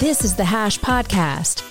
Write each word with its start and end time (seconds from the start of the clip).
This 0.00 0.24
is 0.24 0.36
the 0.36 0.44
Hash 0.44 0.78
Podcast. 0.78 1.62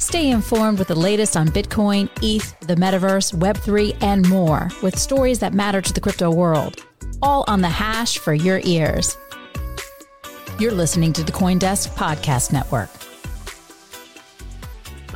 Stay 0.00 0.32
informed 0.32 0.76
with 0.76 0.88
the 0.88 0.98
latest 0.98 1.36
on 1.36 1.46
Bitcoin, 1.46 2.10
ETH, 2.20 2.58
the 2.66 2.74
metaverse, 2.74 3.32
Web3, 3.32 4.02
and 4.02 4.28
more 4.28 4.70
with 4.82 4.98
stories 4.98 5.38
that 5.38 5.54
matter 5.54 5.80
to 5.80 5.92
the 5.92 6.00
crypto 6.00 6.32
world. 6.32 6.84
All 7.22 7.44
on 7.46 7.60
the 7.60 7.68
Hash 7.68 8.18
for 8.18 8.34
your 8.34 8.60
ears. 8.64 9.16
You're 10.58 10.72
listening 10.72 11.12
to 11.12 11.22
the 11.22 11.30
Coindesk 11.30 11.90
Podcast 11.90 12.52
Network. 12.52 12.90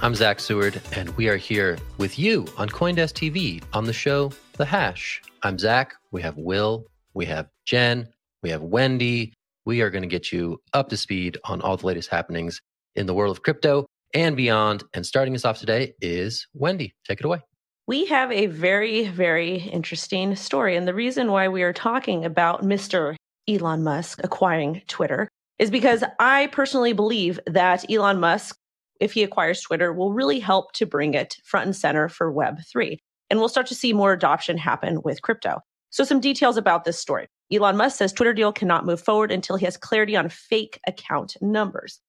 I'm 0.00 0.14
Zach 0.14 0.38
Seward, 0.38 0.80
and 0.92 1.08
we 1.16 1.28
are 1.28 1.36
here 1.36 1.76
with 1.96 2.20
you 2.20 2.46
on 2.56 2.68
Coindesk 2.68 3.14
TV 3.14 3.64
on 3.72 3.84
the 3.84 3.92
show 3.92 4.30
The 4.52 4.64
Hash. 4.64 5.20
I'm 5.42 5.58
Zach. 5.58 5.94
We 6.12 6.22
have 6.22 6.36
Will, 6.36 6.86
we 7.14 7.24
have 7.26 7.48
Jen, 7.64 8.06
we 8.44 8.50
have 8.50 8.62
Wendy. 8.62 9.32
We 9.68 9.82
are 9.82 9.90
going 9.90 10.00
to 10.00 10.08
get 10.08 10.32
you 10.32 10.62
up 10.72 10.88
to 10.88 10.96
speed 10.96 11.36
on 11.44 11.60
all 11.60 11.76
the 11.76 11.86
latest 11.86 12.08
happenings 12.08 12.62
in 12.96 13.04
the 13.04 13.12
world 13.12 13.36
of 13.36 13.42
crypto 13.42 13.84
and 14.14 14.34
beyond. 14.34 14.82
And 14.94 15.04
starting 15.04 15.34
us 15.34 15.44
off 15.44 15.58
today 15.58 15.92
is 16.00 16.46
Wendy. 16.54 16.94
Take 17.06 17.20
it 17.20 17.26
away. 17.26 17.42
We 17.86 18.06
have 18.06 18.32
a 18.32 18.46
very, 18.46 19.08
very 19.08 19.56
interesting 19.56 20.34
story. 20.36 20.74
And 20.74 20.88
the 20.88 20.94
reason 20.94 21.30
why 21.30 21.48
we 21.48 21.62
are 21.64 21.74
talking 21.74 22.24
about 22.24 22.62
Mr. 22.62 23.14
Elon 23.46 23.84
Musk 23.84 24.22
acquiring 24.24 24.80
Twitter 24.88 25.28
is 25.58 25.70
because 25.70 26.02
I 26.18 26.46
personally 26.46 26.94
believe 26.94 27.38
that 27.46 27.84
Elon 27.90 28.20
Musk, 28.20 28.56
if 29.00 29.12
he 29.12 29.22
acquires 29.22 29.60
Twitter, 29.60 29.92
will 29.92 30.14
really 30.14 30.40
help 30.40 30.72
to 30.76 30.86
bring 30.86 31.12
it 31.12 31.36
front 31.44 31.66
and 31.66 31.76
center 31.76 32.08
for 32.08 32.32
Web3. 32.32 32.96
And 33.28 33.38
we'll 33.38 33.50
start 33.50 33.66
to 33.66 33.74
see 33.74 33.92
more 33.92 34.14
adoption 34.14 34.56
happen 34.56 35.02
with 35.04 35.20
crypto. 35.20 35.60
So, 35.90 36.04
some 36.04 36.20
details 36.20 36.56
about 36.56 36.84
this 36.84 36.98
story. 36.98 37.26
Elon 37.52 37.76
Musk 37.76 37.96
says 37.96 38.12
Twitter 38.12 38.34
deal 38.34 38.52
cannot 38.52 38.84
move 38.84 39.00
forward 39.00 39.32
until 39.32 39.56
he 39.56 39.64
has 39.64 39.76
clarity 39.76 40.16
on 40.16 40.28
fake 40.28 40.80
account 40.86 41.36
numbers. 41.40 42.00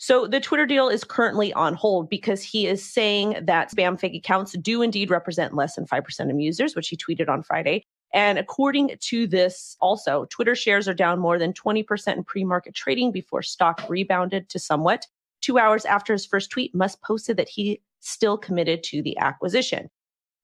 So, 0.00 0.28
the 0.28 0.40
Twitter 0.40 0.66
deal 0.66 0.88
is 0.88 1.02
currently 1.02 1.52
on 1.54 1.74
hold 1.74 2.08
because 2.08 2.42
he 2.42 2.68
is 2.68 2.84
saying 2.84 3.36
that 3.42 3.72
spam 3.72 3.98
fake 3.98 4.14
accounts 4.14 4.52
do 4.52 4.82
indeed 4.82 5.10
represent 5.10 5.54
less 5.54 5.74
than 5.74 5.86
5% 5.86 6.30
of 6.30 6.38
users, 6.38 6.76
which 6.76 6.88
he 6.88 6.96
tweeted 6.96 7.28
on 7.28 7.42
Friday. 7.42 7.82
And 8.14 8.38
according 8.38 8.96
to 9.00 9.26
this, 9.26 9.76
also, 9.80 10.24
Twitter 10.26 10.54
shares 10.54 10.88
are 10.88 10.94
down 10.94 11.18
more 11.18 11.38
than 11.38 11.52
20% 11.52 12.16
in 12.16 12.24
pre 12.24 12.44
market 12.44 12.74
trading 12.74 13.10
before 13.12 13.42
stock 13.42 13.84
rebounded 13.88 14.48
to 14.50 14.58
somewhat. 14.58 15.06
Two 15.40 15.58
hours 15.58 15.84
after 15.84 16.12
his 16.12 16.26
first 16.26 16.50
tweet, 16.50 16.74
Musk 16.74 17.02
posted 17.02 17.36
that 17.36 17.48
he 17.48 17.80
still 18.00 18.38
committed 18.38 18.82
to 18.84 19.02
the 19.02 19.18
acquisition. 19.18 19.90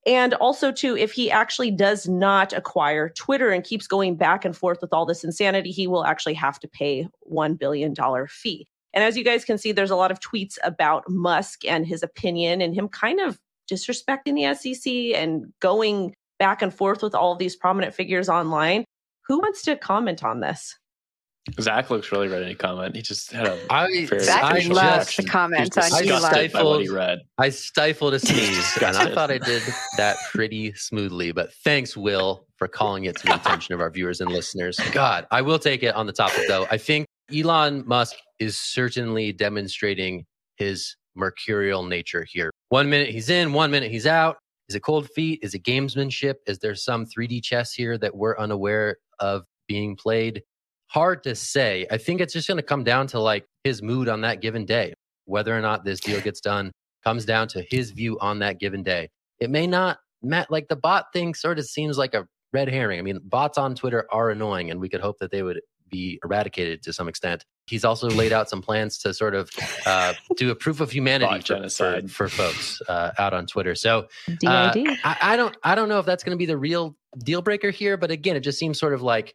And 0.06 0.34
also, 0.34 0.70
too, 0.70 0.96
if 0.96 1.12
he 1.12 1.30
actually 1.30 1.70
does 1.70 2.06
not 2.08 2.52
acquire 2.52 3.08
Twitter 3.08 3.50
and 3.50 3.64
keeps 3.64 3.86
going 3.86 4.16
back 4.16 4.44
and 4.44 4.54
forth 4.54 4.78
with 4.82 4.92
all 4.92 5.06
this 5.06 5.24
insanity, 5.24 5.70
he 5.70 5.86
will 5.86 6.04
actually 6.04 6.34
have 6.34 6.60
to 6.60 6.68
pay 6.68 7.08
$1 7.32 7.58
billion 7.58 7.94
fee. 8.28 8.66
And 8.92 9.02
as 9.02 9.16
you 9.16 9.24
guys 9.24 9.44
can 9.44 9.56
see, 9.58 9.72
there's 9.72 9.90
a 9.90 9.96
lot 9.96 10.10
of 10.10 10.20
tweets 10.20 10.58
about 10.62 11.04
Musk 11.08 11.64
and 11.64 11.86
his 11.86 12.02
opinion 12.02 12.60
and 12.60 12.74
him 12.74 12.88
kind 12.88 13.18
of 13.18 13.38
disrespecting 13.70 14.34
the 14.34 14.54
SEC 14.54 14.92
and 15.18 15.52
going 15.60 16.14
back 16.38 16.60
and 16.62 16.72
forth 16.72 17.02
with 17.02 17.14
all 17.14 17.32
of 17.32 17.38
these 17.38 17.56
prominent 17.56 17.94
figures 17.94 18.28
online. 18.28 18.84
Who 19.26 19.38
wants 19.38 19.62
to 19.62 19.76
comment 19.76 20.22
on 20.22 20.40
this? 20.40 20.76
Zach 21.60 21.90
looks 21.90 22.10
really 22.10 22.28
ready 22.28 22.46
to 22.46 22.54
comment. 22.54 22.96
He 22.96 23.02
just 23.02 23.30
had 23.30 23.46
a 23.46 23.58
I, 23.70 24.06
very 24.06 24.20
Zach 24.22 24.42
I 24.44 24.60
loves 24.66 25.06
just- 25.06 25.16
to 25.16 25.22
comment 25.24 25.76
on 25.76 25.84
I 25.84 25.88
Elon. 26.06 26.22
what 26.22 26.32
he 26.32 26.48
stifled- 26.48 26.88
read. 26.88 27.18
I 27.38 27.50
stifled 27.50 28.14
a 28.14 28.18
sneeze, 28.18 28.76
and 28.82 28.96
I 28.96 29.12
thought 29.14 29.30
I 29.30 29.38
did 29.38 29.62
that 29.98 30.16
pretty 30.32 30.72
smoothly. 30.74 31.32
But 31.32 31.52
thanks, 31.62 31.96
Will, 31.96 32.46
for 32.56 32.66
calling 32.66 33.04
it 33.04 33.16
to 33.18 33.26
the 33.26 33.34
attention 33.40 33.74
of 33.74 33.80
our 33.80 33.90
viewers 33.90 34.20
and 34.22 34.30
listeners. 34.32 34.78
God, 34.92 35.26
I 35.30 35.42
will 35.42 35.58
take 35.58 35.82
it 35.82 35.94
on 35.94 36.06
the 36.06 36.12
topic, 36.14 36.44
though. 36.48 36.66
I 36.70 36.78
think 36.78 37.06
Elon 37.34 37.84
Musk 37.86 38.14
is 38.38 38.58
certainly 38.58 39.32
demonstrating 39.32 40.24
his 40.56 40.96
mercurial 41.14 41.82
nature 41.84 42.26
here. 42.28 42.50
One 42.70 42.88
minute 42.88 43.10
he's 43.10 43.28
in, 43.28 43.52
one 43.52 43.70
minute 43.70 43.90
he's 43.90 44.06
out. 44.06 44.36
Is 44.70 44.74
it 44.76 44.80
cold 44.82 45.08
feet? 45.10 45.40
Is 45.42 45.54
it 45.54 45.62
gamesmanship? 45.62 46.36
Is 46.46 46.58
there 46.58 46.74
some 46.74 47.04
3D 47.04 47.42
chess 47.42 47.72
here 47.74 47.98
that 47.98 48.16
we're 48.16 48.36
unaware 48.38 48.96
of 49.20 49.42
being 49.68 49.94
played? 49.94 50.42
Hard 50.94 51.24
to 51.24 51.34
say. 51.34 51.88
I 51.90 51.98
think 51.98 52.20
it's 52.20 52.32
just 52.32 52.46
going 52.46 52.58
to 52.58 52.62
come 52.62 52.84
down 52.84 53.08
to 53.08 53.18
like 53.18 53.46
his 53.64 53.82
mood 53.82 54.08
on 54.08 54.20
that 54.20 54.40
given 54.40 54.64
day. 54.64 54.94
Whether 55.24 55.52
or 55.56 55.60
not 55.60 55.84
this 55.84 55.98
deal 55.98 56.20
gets 56.20 56.40
done 56.40 56.70
comes 57.02 57.24
down 57.24 57.48
to 57.48 57.64
his 57.68 57.90
view 57.90 58.16
on 58.20 58.38
that 58.38 58.60
given 58.60 58.84
day. 58.84 59.08
It 59.40 59.50
may 59.50 59.66
not, 59.66 59.98
Matt, 60.22 60.52
like 60.52 60.68
the 60.68 60.76
bot 60.76 61.06
thing 61.12 61.34
sort 61.34 61.58
of 61.58 61.64
seems 61.64 61.98
like 61.98 62.14
a 62.14 62.28
red 62.52 62.68
herring. 62.68 63.00
I 63.00 63.02
mean, 63.02 63.18
bots 63.24 63.58
on 63.58 63.74
Twitter 63.74 64.06
are 64.12 64.30
annoying, 64.30 64.70
and 64.70 64.80
we 64.80 64.88
could 64.88 65.00
hope 65.00 65.18
that 65.18 65.32
they 65.32 65.42
would 65.42 65.60
be 65.90 66.20
eradicated 66.22 66.80
to 66.84 66.92
some 66.92 67.08
extent. 67.08 67.44
He's 67.66 67.84
also 67.84 68.08
laid 68.08 68.32
out 68.32 68.48
some 68.48 68.62
plans 68.62 68.96
to 68.98 69.12
sort 69.12 69.34
of 69.34 69.50
uh, 69.86 70.14
do 70.36 70.52
a 70.52 70.54
proof 70.54 70.80
of 70.80 70.92
humanity 70.92 71.40
for, 71.40 71.44
genocide. 71.44 72.08
for, 72.08 72.28
for 72.28 72.36
folks 72.36 72.80
uh, 72.88 73.10
out 73.18 73.34
on 73.34 73.46
Twitter. 73.46 73.74
So 73.74 74.06
uh, 74.46 74.72
DID. 74.72 74.96
I, 75.02 75.16
I 75.20 75.36
don't 75.36 75.56
I 75.64 75.74
don't 75.74 75.88
know 75.88 75.98
if 75.98 76.06
that's 76.06 76.22
going 76.22 76.36
to 76.36 76.38
be 76.38 76.46
the 76.46 76.56
real 76.56 76.96
deal 77.18 77.42
breaker 77.42 77.70
here, 77.70 77.96
but 77.96 78.12
again, 78.12 78.36
it 78.36 78.40
just 78.40 78.60
seems 78.60 78.78
sort 78.78 78.94
of 78.94 79.02
like 79.02 79.34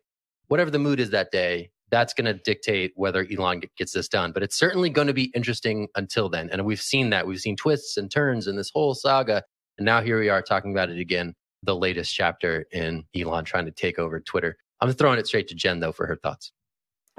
whatever 0.49 0.69
the 0.69 0.79
mood 0.79 0.99
is 0.99 1.11
that 1.11 1.31
day, 1.31 1.71
that's 1.89 2.13
going 2.13 2.25
to 2.25 2.33
dictate 2.33 2.91
whether 2.95 3.25
Elon 3.31 3.63
gets 3.77 3.93
this 3.93 4.07
done. 4.07 4.31
But 4.31 4.43
it's 4.43 4.57
certainly 4.57 4.89
going 4.89 5.07
to 5.07 5.13
be 5.13 5.31
interesting 5.33 5.87
until 5.95 6.29
then, 6.29 6.49
and 6.51 6.65
we've 6.65 6.81
seen 6.81 7.09
that 7.11 7.25
we've 7.25 7.39
seen 7.39 7.55
twists 7.55 7.97
and 7.97 8.11
turns 8.11 8.47
in 8.47 8.57
this 8.57 8.69
whole 8.73 8.93
saga, 8.93 9.43
and 9.77 9.85
now 9.85 10.01
here 10.01 10.19
we 10.19 10.29
are 10.29 10.41
talking 10.41 10.71
about 10.71 10.89
it 10.89 10.99
again, 10.99 11.33
the 11.63 11.75
latest 11.75 12.13
chapter 12.13 12.65
in 12.71 13.05
Elon 13.15 13.45
trying 13.45 13.65
to 13.65 13.71
take 13.71 13.97
over 13.97 14.19
Twitter. 14.19 14.57
I'm 14.81 14.91
throwing 14.93 15.19
it 15.19 15.27
straight 15.27 15.47
to 15.49 15.55
Jen 15.55 15.79
though 15.79 15.91
for 15.91 16.05
her 16.05 16.15
thoughts. 16.15 16.51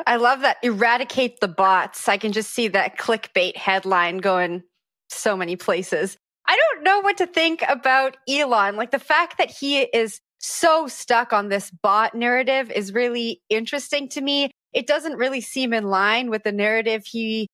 I 0.06 0.16
love 0.16 0.40
that. 0.40 0.56
Eradicate 0.62 1.40
the 1.40 1.48
bots. 1.48 2.08
I 2.08 2.16
can 2.16 2.32
just 2.32 2.50
see 2.50 2.68
that 2.68 2.96
clickbait 2.98 3.56
headline 3.56 4.18
going 4.18 4.62
so 5.10 5.36
many 5.36 5.56
places. 5.56 6.16
I 6.46 6.56
don't 6.56 6.84
know 6.84 7.00
what 7.00 7.18
to 7.18 7.26
think 7.26 7.62
about 7.68 8.16
Elon. 8.28 8.76
Like 8.76 8.92
the 8.92 8.98
fact 8.98 9.38
that 9.38 9.50
he 9.50 9.80
is 9.80 10.20
so 10.40 10.88
stuck 10.88 11.32
on 11.32 11.48
this 11.48 11.70
bot 11.70 12.14
narrative 12.14 12.70
is 12.70 12.92
really 12.92 13.42
interesting 13.50 14.08
to 14.08 14.20
me. 14.20 14.50
It 14.72 14.86
doesn't 14.86 15.16
really 15.16 15.42
seem 15.42 15.72
in 15.74 15.84
line 15.84 16.30
with 16.30 16.44
the 16.44 16.52
narrative 16.52 17.04
he 17.04 17.46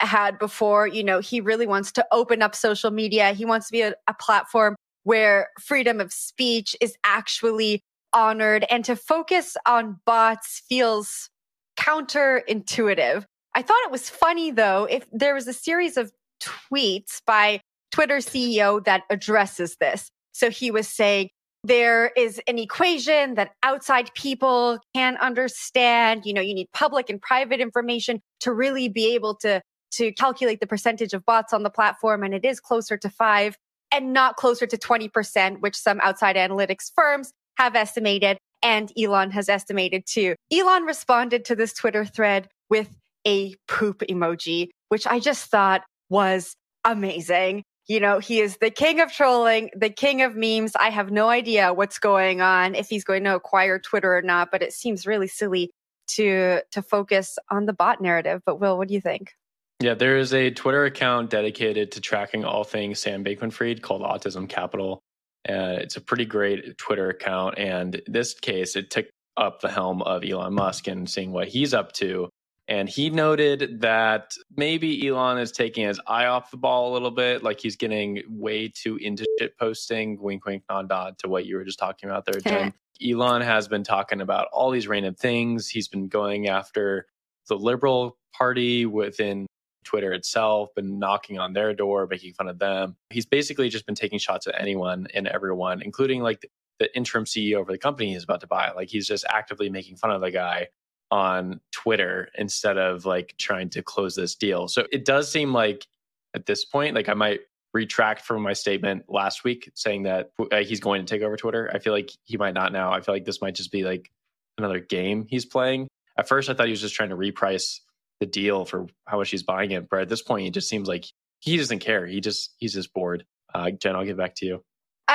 had 0.00 0.38
before. 0.38 0.86
You 0.86 1.02
know, 1.02 1.20
he 1.20 1.40
really 1.40 1.66
wants 1.66 1.92
to 1.92 2.06
open 2.12 2.42
up 2.42 2.54
social 2.54 2.90
media. 2.90 3.32
He 3.32 3.46
wants 3.46 3.68
to 3.68 3.72
be 3.72 3.80
a, 3.80 3.94
a 4.06 4.14
platform 4.14 4.76
where 5.04 5.48
freedom 5.60 5.98
of 5.98 6.12
speech 6.12 6.76
is 6.80 6.94
actually 7.04 7.80
honored 8.12 8.66
and 8.70 8.84
to 8.84 8.96
focus 8.96 9.56
on 9.64 9.98
bots 10.04 10.62
feels 10.68 11.30
counterintuitive. 11.78 13.24
I 13.54 13.62
thought 13.62 13.84
it 13.84 13.90
was 13.90 14.10
funny 14.10 14.50
though, 14.50 14.84
if 14.90 15.06
there 15.10 15.34
was 15.34 15.48
a 15.48 15.52
series 15.54 15.96
of 15.96 16.12
tweets 16.42 17.22
by 17.26 17.60
Twitter 17.92 18.18
CEO 18.18 18.84
that 18.84 19.04
addresses 19.08 19.76
this. 19.80 20.10
So 20.32 20.50
he 20.50 20.70
was 20.70 20.86
saying, 20.86 21.30
there 21.66 22.12
is 22.16 22.40
an 22.46 22.58
equation 22.58 23.34
that 23.34 23.50
outside 23.62 24.10
people 24.14 24.78
can 24.94 25.16
understand. 25.16 26.22
You 26.24 26.32
know, 26.32 26.40
you 26.40 26.54
need 26.54 26.68
public 26.72 27.10
and 27.10 27.20
private 27.20 27.60
information 27.60 28.20
to 28.40 28.52
really 28.52 28.88
be 28.88 29.14
able 29.14 29.34
to, 29.36 29.60
to 29.92 30.12
calculate 30.12 30.60
the 30.60 30.66
percentage 30.66 31.12
of 31.12 31.24
bots 31.24 31.52
on 31.52 31.64
the 31.64 31.70
platform. 31.70 32.22
And 32.22 32.34
it 32.34 32.44
is 32.44 32.60
closer 32.60 32.96
to 32.98 33.10
five 33.10 33.56
and 33.92 34.12
not 34.12 34.36
closer 34.36 34.66
to 34.66 34.76
20%, 34.76 35.60
which 35.60 35.76
some 35.76 36.00
outside 36.02 36.36
analytics 36.36 36.92
firms 36.94 37.32
have 37.58 37.74
estimated 37.74 38.38
and 38.62 38.92
Elon 38.98 39.30
has 39.32 39.48
estimated 39.48 40.04
too. 40.06 40.34
Elon 40.52 40.84
responded 40.84 41.44
to 41.46 41.56
this 41.56 41.72
Twitter 41.72 42.04
thread 42.04 42.48
with 42.70 42.94
a 43.26 43.54
poop 43.66 44.02
emoji, 44.08 44.68
which 44.88 45.06
I 45.06 45.18
just 45.18 45.50
thought 45.50 45.82
was 46.08 46.54
amazing. 46.84 47.64
You 47.88 48.00
know, 48.00 48.18
he 48.18 48.40
is 48.40 48.56
the 48.56 48.70
king 48.70 49.00
of 49.00 49.12
trolling, 49.12 49.70
the 49.76 49.90
king 49.90 50.22
of 50.22 50.34
memes. 50.34 50.74
I 50.74 50.90
have 50.90 51.10
no 51.10 51.28
idea 51.28 51.72
what's 51.72 51.98
going 51.98 52.40
on, 52.40 52.74
if 52.74 52.88
he's 52.88 53.04
going 53.04 53.24
to 53.24 53.34
acquire 53.36 53.78
Twitter 53.78 54.16
or 54.16 54.22
not, 54.22 54.50
but 54.50 54.62
it 54.62 54.72
seems 54.72 55.06
really 55.06 55.28
silly 55.28 55.70
to 56.08 56.62
to 56.72 56.82
focus 56.82 57.38
on 57.50 57.66
the 57.66 57.72
bot 57.72 58.00
narrative. 58.00 58.42
But 58.44 58.60
Will, 58.60 58.76
what 58.76 58.88
do 58.88 58.94
you 58.94 59.00
think? 59.00 59.32
Yeah, 59.80 59.94
there 59.94 60.16
is 60.16 60.32
a 60.32 60.50
Twitter 60.50 60.84
account 60.84 61.30
dedicated 61.30 61.92
to 61.92 62.00
tracking 62.00 62.44
all 62.44 62.64
things 62.64 62.98
Sam 62.98 63.22
Bankman-Fried 63.22 63.82
called 63.82 64.02
Autism 64.02 64.48
Capital. 64.48 65.02
Uh, 65.48 65.78
it's 65.78 65.96
a 65.96 66.00
pretty 66.00 66.24
great 66.24 66.78
Twitter 66.78 67.10
account, 67.10 67.58
and 67.58 68.00
this 68.06 68.34
case, 68.34 68.74
it 68.74 68.90
took 68.90 69.06
up 69.36 69.60
the 69.60 69.70
helm 69.70 70.02
of 70.02 70.24
Elon 70.24 70.54
Musk 70.54 70.88
and 70.88 71.08
seeing 71.08 71.30
what 71.30 71.46
he's 71.46 71.74
up 71.74 71.92
to. 71.92 72.30
And 72.68 72.88
he 72.88 73.10
noted 73.10 73.80
that 73.80 74.34
maybe 74.56 75.06
Elon 75.06 75.38
is 75.38 75.52
taking 75.52 75.86
his 75.86 76.00
eye 76.06 76.26
off 76.26 76.50
the 76.50 76.56
ball 76.56 76.90
a 76.90 76.92
little 76.92 77.12
bit, 77.12 77.44
like 77.44 77.60
he's 77.60 77.76
getting 77.76 78.22
way 78.28 78.68
too 78.68 78.96
into 78.96 79.24
shit 79.38 79.56
posting, 79.56 80.20
wink, 80.20 80.44
wink, 80.46 80.64
nod, 80.68 80.88
nod 80.88 81.18
to 81.18 81.28
what 81.28 81.46
you 81.46 81.56
were 81.56 81.64
just 81.64 81.78
talking 81.78 82.08
about 82.10 82.24
there, 82.24 82.40
Jen. 82.40 82.74
Elon 83.06 83.42
has 83.42 83.68
been 83.68 83.84
talking 83.84 84.20
about 84.20 84.48
all 84.52 84.70
these 84.70 84.88
random 84.88 85.14
things. 85.14 85.68
He's 85.68 85.86
been 85.86 86.08
going 86.08 86.48
after 86.48 87.06
the 87.48 87.56
Liberal 87.56 88.16
Party 88.32 88.86
within 88.86 89.46
Twitter 89.84 90.12
itself, 90.12 90.74
been 90.74 90.98
knocking 90.98 91.38
on 91.38 91.52
their 91.52 91.72
door, 91.72 92.08
making 92.10 92.32
fun 92.32 92.48
of 92.48 92.58
them. 92.58 92.96
He's 93.10 93.26
basically 93.26 93.68
just 93.68 93.86
been 93.86 93.94
taking 93.94 94.18
shots 94.18 94.46
at 94.48 94.60
anyone 94.60 95.06
and 95.14 95.28
everyone, 95.28 95.82
including 95.82 96.22
like 96.22 96.50
the 96.80 96.94
interim 96.96 97.24
CEO 97.24 97.60
of 97.60 97.68
the 97.68 97.78
company 97.78 98.12
he's 98.12 98.24
about 98.24 98.40
to 98.40 98.46
buy. 98.46 98.72
Like 98.72 98.88
he's 98.88 99.06
just 99.06 99.24
actively 99.28 99.70
making 99.70 99.96
fun 99.96 100.10
of 100.10 100.20
the 100.20 100.32
guy 100.32 100.68
on 101.10 101.60
Twitter 101.72 102.28
instead 102.36 102.78
of 102.78 103.04
like 103.04 103.34
trying 103.38 103.70
to 103.70 103.82
close 103.82 104.14
this 104.14 104.34
deal. 104.34 104.68
So 104.68 104.86
it 104.92 105.04
does 105.04 105.30
seem 105.30 105.52
like 105.52 105.86
at 106.34 106.46
this 106.46 106.64
point, 106.64 106.94
like 106.94 107.08
I 107.08 107.14
might 107.14 107.40
retract 107.72 108.22
from 108.22 108.42
my 108.42 108.52
statement 108.52 109.04
last 109.08 109.44
week 109.44 109.70
saying 109.74 110.04
that 110.04 110.30
uh, 110.50 110.58
he's 110.58 110.80
going 110.80 111.04
to 111.04 111.14
take 111.14 111.22
over 111.22 111.36
Twitter. 111.36 111.70
I 111.72 111.78
feel 111.78 111.92
like 111.92 112.10
he 112.24 112.36
might 112.36 112.54
not 112.54 112.72
now. 112.72 112.92
I 112.92 113.00
feel 113.00 113.14
like 113.14 113.24
this 113.24 113.42
might 113.42 113.54
just 113.54 113.70
be 113.70 113.84
like 113.84 114.10
another 114.58 114.80
game 114.80 115.26
he's 115.28 115.44
playing. 115.44 115.88
At 116.18 116.28
first, 116.28 116.48
I 116.48 116.54
thought 116.54 116.66
he 116.66 116.72
was 116.72 116.80
just 116.80 116.94
trying 116.94 117.10
to 117.10 117.16
reprice 117.16 117.80
the 118.20 118.26
deal 118.26 118.64
for 118.64 118.86
how 119.06 119.18
much 119.18 119.30
he's 119.30 119.42
buying 119.42 119.72
it, 119.72 119.88
but 119.90 120.00
at 120.00 120.08
this 120.08 120.22
point, 120.22 120.46
it 120.46 120.54
just 120.54 120.68
seems 120.68 120.88
like 120.88 121.04
he 121.40 121.58
doesn't 121.58 121.80
care. 121.80 122.06
He 122.06 122.20
just 122.20 122.54
he's 122.56 122.72
just 122.72 122.94
bored. 122.94 123.24
Uh, 123.54 123.70
Jen, 123.70 123.94
I'll 123.94 124.04
get 124.04 124.16
back 124.16 124.34
to 124.36 124.46
you. 124.46 124.64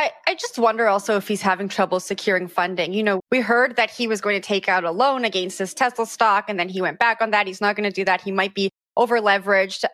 I, 0.01 0.11
I 0.25 0.33
just 0.33 0.57
wonder 0.57 0.87
also 0.87 1.15
if 1.17 1.27
he's 1.27 1.43
having 1.43 1.69
trouble 1.69 1.99
securing 1.99 2.47
funding. 2.47 2.91
You 2.91 3.03
know, 3.03 3.21
we 3.29 3.39
heard 3.39 3.75
that 3.75 3.91
he 3.91 4.07
was 4.07 4.19
going 4.19 4.33
to 4.33 4.45
take 4.45 4.67
out 4.67 4.83
a 4.83 4.89
loan 4.89 5.25
against 5.25 5.59
his 5.59 5.75
Tesla 5.75 6.07
stock 6.07 6.45
and 6.47 6.59
then 6.59 6.69
he 6.69 6.81
went 6.81 6.97
back 6.97 7.21
on 7.21 7.29
that. 7.31 7.45
He's 7.45 7.61
not 7.61 7.75
going 7.75 7.87
to 7.87 7.93
do 7.93 8.03
that. 8.05 8.19
He 8.19 8.31
might 8.31 8.55
be 8.55 8.71
over 8.97 9.19
leveraged 9.19 9.85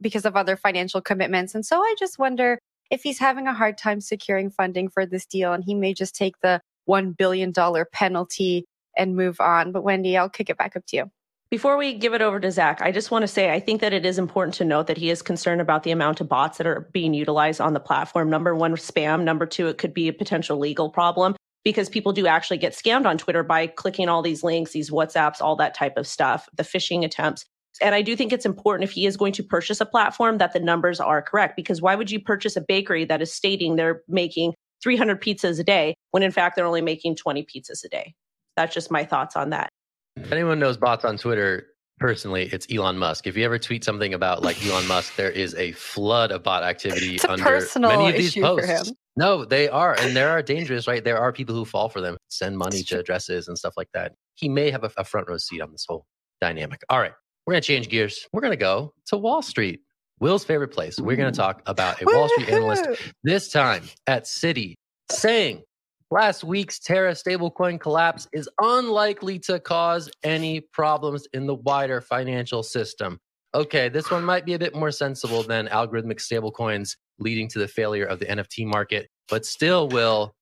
because 0.00 0.24
of 0.24 0.34
other 0.34 0.56
financial 0.56 1.02
commitments. 1.02 1.54
And 1.54 1.66
so 1.66 1.78
I 1.78 1.94
just 1.98 2.18
wonder 2.18 2.58
if 2.90 3.02
he's 3.02 3.18
having 3.18 3.46
a 3.46 3.52
hard 3.52 3.76
time 3.76 4.00
securing 4.00 4.50
funding 4.50 4.88
for 4.88 5.04
this 5.04 5.26
deal 5.26 5.52
and 5.52 5.62
he 5.62 5.74
may 5.74 5.92
just 5.92 6.14
take 6.14 6.36
the 6.42 6.62
$1 6.88 7.14
billion 7.18 7.52
penalty 7.92 8.64
and 8.96 9.14
move 9.14 9.42
on. 9.42 9.72
But 9.72 9.84
Wendy, 9.84 10.16
I'll 10.16 10.30
kick 10.30 10.48
it 10.48 10.56
back 10.56 10.74
up 10.74 10.86
to 10.86 10.96
you. 10.96 11.10
Before 11.50 11.76
we 11.76 11.94
give 11.94 12.14
it 12.14 12.22
over 12.22 12.38
to 12.38 12.52
Zach, 12.52 12.80
I 12.80 12.92
just 12.92 13.10
want 13.10 13.24
to 13.24 13.28
say 13.28 13.52
I 13.52 13.58
think 13.58 13.80
that 13.80 13.92
it 13.92 14.06
is 14.06 14.20
important 14.20 14.54
to 14.54 14.64
note 14.64 14.86
that 14.86 14.96
he 14.96 15.10
is 15.10 15.20
concerned 15.20 15.60
about 15.60 15.82
the 15.82 15.90
amount 15.90 16.20
of 16.20 16.28
bots 16.28 16.58
that 16.58 16.66
are 16.66 16.88
being 16.92 17.12
utilized 17.12 17.60
on 17.60 17.72
the 17.72 17.80
platform. 17.80 18.30
Number 18.30 18.54
one, 18.54 18.76
spam. 18.76 19.24
Number 19.24 19.46
two, 19.46 19.66
it 19.66 19.76
could 19.76 19.92
be 19.92 20.06
a 20.06 20.12
potential 20.12 20.58
legal 20.58 20.90
problem 20.90 21.34
because 21.64 21.88
people 21.88 22.12
do 22.12 22.28
actually 22.28 22.58
get 22.58 22.72
scammed 22.72 23.04
on 23.04 23.18
Twitter 23.18 23.42
by 23.42 23.66
clicking 23.66 24.08
all 24.08 24.22
these 24.22 24.44
links, 24.44 24.70
these 24.70 24.90
WhatsApps, 24.90 25.40
all 25.40 25.56
that 25.56 25.74
type 25.74 25.96
of 25.96 26.06
stuff, 26.06 26.48
the 26.56 26.62
phishing 26.62 27.04
attempts. 27.04 27.44
And 27.82 27.96
I 27.96 28.02
do 28.02 28.14
think 28.14 28.32
it's 28.32 28.46
important 28.46 28.88
if 28.88 28.92
he 28.92 29.04
is 29.04 29.16
going 29.16 29.32
to 29.32 29.42
purchase 29.42 29.80
a 29.80 29.86
platform 29.86 30.38
that 30.38 30.52
the 30.52 30.60
numbers 30.60 31.00
are 31.00 31.20
correct 31.20 31.56
because 31.56 31.82
why 31.82 31.96
would 31.96 32.12
you 32.12 32.20
purchase 32.20 32.54
a 32.54 32.60
bakery 32.60 33.04
that 33.06 33.22
is 33.22 33.34
stating 33.34 33.74
they're 33.74 34.02
making 34.06 34.54
300 34.84 35.20
pizzas 35.20 35.58
a 35.58 35.64
day 35.64 35.94
when 36.12 36.22
in 36.22 36.30
fact 36.30 36.54
they're 36.54 36.66
only 36.66 36.80
making 36.80 37.16
20 37.16 37.44
pizzas 37.44 37.84
a 37.84 37.88
day? 37.88 38.14
That's 38.56 38.72
just 38.72 38.92
my 38.92 39.04
thoughts 39.04 39.34
on 39.34 39.50
that. 39.50 39.68
If 40.16 40.32
anyone 40.32 40.58
knows 40.58 40.76
bots 40.76 41.04
on 41.04 41.16
Twitter, 41.16 41.66
personally, 41.98 42.48
it's 42.52 42.66
Elon 42.72 42.98
Musk. 42.98 43.26
If 43.26 43.36
you 43.36 43.44
ever 43.44 43.58
tweet 43.58 43.84
something 43.84 44.14
about 44.14 44.42
like 44.42 44.64
Elon 44.66 44.86
Musk, 44.88 45.16
there 45.16 45.30
is 45.30 45.54
a 45.54 45.72
flood 45.72 46.32
of 46.32 46.42
bot 46.42 46.62
activity 46.64 47.16
it's 47.16 47.24
a 47.24 47.32
under 47.32 47.44
personal 47.44 47.90
many 47.90 48.08
of 48.10 48.16
these 48.16 48.28
issue 48.28 48.42
posts. 48.42 48.66
For 48.66 48.72
him. 48.72 48.96
No, 49.16 49.44
they 49.44 49.68
are, 49.68 49.94
and 50.00 50.16
there 50.16 50.30
are 50.30 50.42
dangerous, 50.42 50.86
right? 50.86 51.04
There 51.04 51.18
are 51.18 51.32
people 51.32 51.54
who 51.54 51.64
fall 51.64 51.88
for 51.88 52.00
them, 52.00 52.16
send 52.28 52.56
money 52.56 52.82
to 52.84 53.00
addresses 53.00 53.48
and 53.48 53.58
stuff 53.58 53.74
like 53.76 53.88
that. 53.92 54.12
He 54.34 54.48
may 54.48 54.70
have 54.70 54.82
a, 54.82 54.90
a 54.96 55.04
front 55.04 55.28
row 55.28 55.36
seat 55.36 55.60
on 55.60 55.72
this 55.72 55.84
whole 55.86 56.06
dynamic. 56.40 56.80
All 56.88 56.98
right, 56.98 57.12
we're 57.46 57.52
gonna 57.52 57.60
change 57.60 57.88
gears. 57.88 58.26
We're 58.32 58.40
gonna 58.40 58.56
go 58.56 58.94
to 59.06 59.18
Wall 59.18 59.42
Street, 59.42 59.80
Will's 60.20 60.44
favorite 60.44 60.72
place. 60.72 60.98
We're 60.98 61.16
gonna 61.16 61.32
talk 61.32 61.62
about 61.66 62.00
a 62.00 62.06
Wall 62.06 62.28
Street 62.30 62.48
analyst 62.48 62.86
this 63.22 63.50
time 63.50 63.82
at 64.06 64.24
Citi 64.24 64.74
saying 65.10 65.62
last 66.10 66.44
week's 66.44 66.78
Terra 66.78 67.12
stablecoin 67.12 67.80
collapse 67.80 68.28
is 68.32 68.48
unlikely 68.60 69.38
to 69.40 69.60
cause 69.60 70.10
any 70.22 70.60
problems 70.60 71.26
in 71.32 71.46
the 71.46 71.54
wider 71.54 72.00
financial 72.00 72.62
system. 72.62 73.18
Okay, 73.54 73.88
this 73.88 74.10
one 74.10 74.24
might 74.24 74.44
be 74.44 74.54
a 74.54 74.58
bit 74.58 74.74
more 74.74 74.90
sensible 74.90 75.42
than 75.42 75.66
algorithmic 75.68 76.20
stablecoins 76.20 76.96
leading 77.18 77.48
to 77.48 77.58
the 77.58 77.68
failure 77.68 78.04
of 78.04 78.18
the 78.18 78.26
NFT 78.26 78.66
market, 78.66 79.08
but 79.28 79.44
still, 79.44 79.88
Will, 79.88 80.32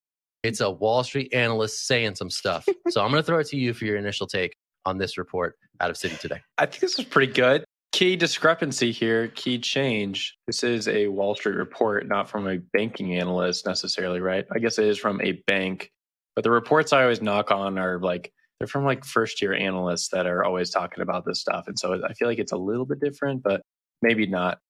it's 0.43 0.61
a 0.61 0.71
Wall 0.71 1.03
Street 1.03 1.33
analyst 1.33 1.87
saying 1.87 2.15
some 2.15 2.31
stuff. 2.31 2.67
so 2.89 3.03
I'm 3.03 3.11
going 3.11 3.23
to 3.23 3.27
throw 3.27 3.39
it 3.39 3.49
to 3.49 3.57
you 3.57 3.75
for 3.75 3.85
your 3.85 3.97
initial 3.97 4.27
take 4.27 4.53
on 4.85 4.99
this 4.99 5.19
report 5.19 5.57
out 5.81 5.91
of 5.91 5.97
Citi 5.97 6.19
today. 6.19 6.41
I 6.59 6.67
think 6.67 6.81
this 6.81 6.99
is 6.99 7.05
pretty 7.05 7.33
good. 7.33 7.65
Key 7.99 8.15
discrepancy 8.15 8.93
here, 8.93 9.27
key 9.27 9.59
change. 9.59 10.39
This 10.47 10.63
is 10.63 10.87
a 10.87 11.09
Wall 11.09 11.35
Street 11.35 11.57
report, 11.57 12.07
not 12.07 12.31
from 12.31 12.47
a 12.47 12.59
banking 12.73 13.17
analyst 13.17 13.67
necessarily, 13.67 14.21
right? 14.21 14.47
I 14.55 14.61
guess 14.61 14.79
it 14.79 14.85
is 14.85 14.99
from 14.99 15.21
a 15.21 15.33
bank. 15.49 15.91
But 16.37 16.45
the 16.45 16.53
reports 16.53 16.93
I 16.93 17.03
always 17.03 17.21
knock 17.21 17.51
on 17.51 17.77
are 17.77 17.99
like, 17.99 18.33
they're 18.61 18.69
from 18.69 18.85
like 18.85 19.05
first 19.05 19.43
year 19.43 19.53
analysts 19.53 20.11
that 20.11 20.27
are 20.27 20.45
always 20.45 20.71
talking 20.71 21.03
about 21.03 21.25
this 21.25 21.41
stuff. 21.41 21.67
And 21.67 21.77
so 21.77 22.01
I 22.09 22.13
feel 22.13 22.29
like 22.29 22.39
it's 22.39 22.53
a 22.53 22.57
little 22.57 22.87
bit 22.87 23.01
different, 23.01 23.43
but 23.43 23.63
maybe 24.01 24.29
not. 24.29 24.61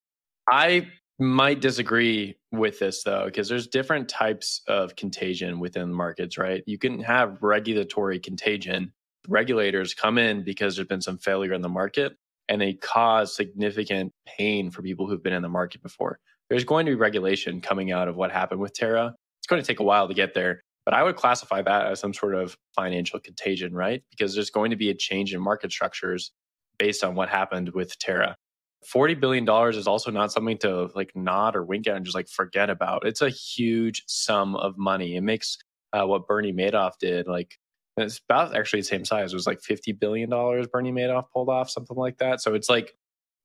I 0.50 0.88
might 1.18 1.60
disagree 1.60 2.38
with 2.50 2.78
this 2.78 3.02
though, 3.02 3.26
because 3.26 3.46
there's 3.46 3.66
different 3.66 4.08
types 4.08 4.62
of 4.68 4.96
contagion 4.96 5.60
within 5.60 5.92
markets, 5.92 6.38
right? 6.38 6.64
You 6.66 6.78
can 6.78 7.00
have 7.00 7.42
regulatory 7.42 8.20
contagion. 8.20 8.94
Regulators 9.28 9.92
come 9.92 10.16
in 10.16 10.44
because 10.44 10.76
there's 10.76 10.88
been 10.88 11.02
some 11.02 11.18
failure 11.18 11.52
in 11.52 11.60
the 11.60 11.68
market 11.68 12.16
and 12.48 12.60
they 12.60 12.74
cause 12.74 13.34
significant 13.34 14.12
pain 14.26 14.70
for 14.70 14.82
people 14.82 15.06
who've 15.06 15.22
been 15.22 15.32
in 15.32 15.42
the 15.42 15.48
market 15.48 15.82
before. 15.82 16.18
There's 16.48 16.64
going 16.64 16.86
to 16.86 16.92
be 16.92 16.96
regulation 16.96 17.60
coming 17.60 17.92
out 17.92 18.08
of 18.08 18.16
what 18.16 18.30
happened 18.30 18.60
with 18.60 18.74
Terra. 18.74 19.14
It's 19.40 19.46
going 19.46 19.60
to 19.60 19.66
take 19.66 19.80
a 19.80 19.84
while 19.84 20.08
to 20.08 20.14
get 20.14 20.34
there, 20.34 20.62
but 20.84 20.94
I 20.94 21.02
would 21.02 21.16
classify 21.16 21.60
that 21.62 21.86
as 21.86 22.00
some 22.00 22.14
sort 22.14 22.34
of 22.34 22.56
financial 22.74 23.20
contagion, 23.20 23.74
right? 23.74 24.02
Because 24.10 24.34
there's 24.34 24.50
going 24.50 24.70
to 24.70 24.76
be 24.76 24.90
a 24.90 24.94
change 24.94 25.34
in 25.34 25.40
market 25.40 25.70
structures 25.70 26.32
based 26.78 27.04
on 27.04 27.14
what 27.14 27.28
happened 27.28 27.70
with 27.74 27.98
Terra. 27.98 28.36
$40 28.94 29.20
billion 29.20 29.48
is 29.74 29.86
also 29.86 30.10
not 30.10 30.32
something 30.32 30.56
to 30.58 30.88
like 30.94 31.10
nod 31.14 31.56
or 31.56 31.64
wink 31.64 31.86
at 31.88 31.96
and 31.96 32.04
just 32.04 32.14
like 32.14 32.28
forget 32.28 32.70
about. 32.70 33.06
It's 33.06 33.22
a 33.22 33.28
huge 33.28 34.04
sum 34.06 34.54
of 34.56 34.78
money. 34.78 35.16
It 35.16 35.22
makes 35.22 35.58
uh, 35.92 36.06
what 36.06 36.26
Bernie 36.26 36.52
Madoff 36.52 36.92
did 37.00 37.26
like 37.26 37.58
it's 38.02 38.20
about 38.28 38.56
actually 38.56 38.80
the 38.80 38.86
same 38.86 39.04
size. 39.04 39.32
It 39.32 39.36
was 39.36 39.46
like 39.46 39.60
fifty 39.60 39.92
billion 39.92 40.30
dollars 40.30 40.66
Bernie 40.66 40.92
Madoff 40.92 41.26
pulled 41.32 41.48
off, 41.48 41.70
something 41.70 41.96
like 41.96 42.18
that. 42.18 42.40
So 42.40 42.54
it's 42.54 42.68
like 42.68 42.94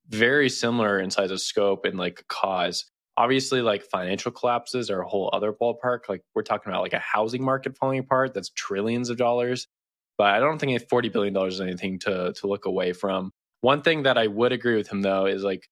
very 0.08 0.48
similar 0.48 1.00
in 1.00 1.10
size 1.10 1.30
of 1.30 1.40
scope 1.40 1.84
and 1.84 1.98
like 1.98 2.24
cause. 2.28 2.86
Obviously, 3.16 3.62
like 3.62 3.84
financial 3.84 4.32
collapses 4.32 4.90
are 4.90 5.00
a 5.00 5.08
whole 5.08 5.30
other 5.32 5.52
ballpark. 5.52 6.08
Like 6.08 6.22
we're 6.34 6.42
talking 6.42 6.72
about 6.72 6.82
like 6.82 6.92
a 6.94 6.98
housing 6.98 7.44
market 7.44 7.76
falling 7.76 8.00
apart 8.00 8.34
that's 8.34 8.50
trillions 8.50 9.08
of 9.08 9.16
dollars. 9.16 9.68
But 10.18 10.28
I 10.28 10.40
don't 10.40 10.58
think 10.58 10.80
forty 10.88 11.08
billion 11.08 11.32
dollars 11.34 11.54
is 11.54 11.60
anything 11.60 11.98
to 12.00 12.32
to 12.32 12.46
look 12.46 12.66
away 12.66 12.92
from. 12.92 13.32
One 13.60 13.82
thing 13.82 14.02
that 14.02 14.18
I 14.18 14.26
would 14.26 14.52
agree 14.52 14.76
with 14.76 14.88
him 14.88 15.02
though 15.02 15.26
is 15.26 15.42
like 15.42 15.68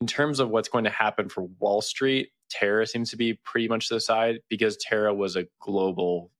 in 0.00 0.06
terms 0.06 0.40
of 0.40 0.50
what's 0.50 0.68
going 0.68 0.84
to 0.84 0.90
happen 0.90 1.28
for 1.28 1.44
Wall 1.58 1.80
Street, 1.80 2.30
Terra 2.50 2.86
seems 2.86 3.10
to 3.10 3.16
be 3.16 3.38
pretty 3.44 3.68
much 3.68 3.88
the 3.88 4.00
side 4.00 4.40
because 4.48 4.76
Terra 4.76 5.14
was 5.14 5.36
a 5.36 5.46
global 5.60 6.30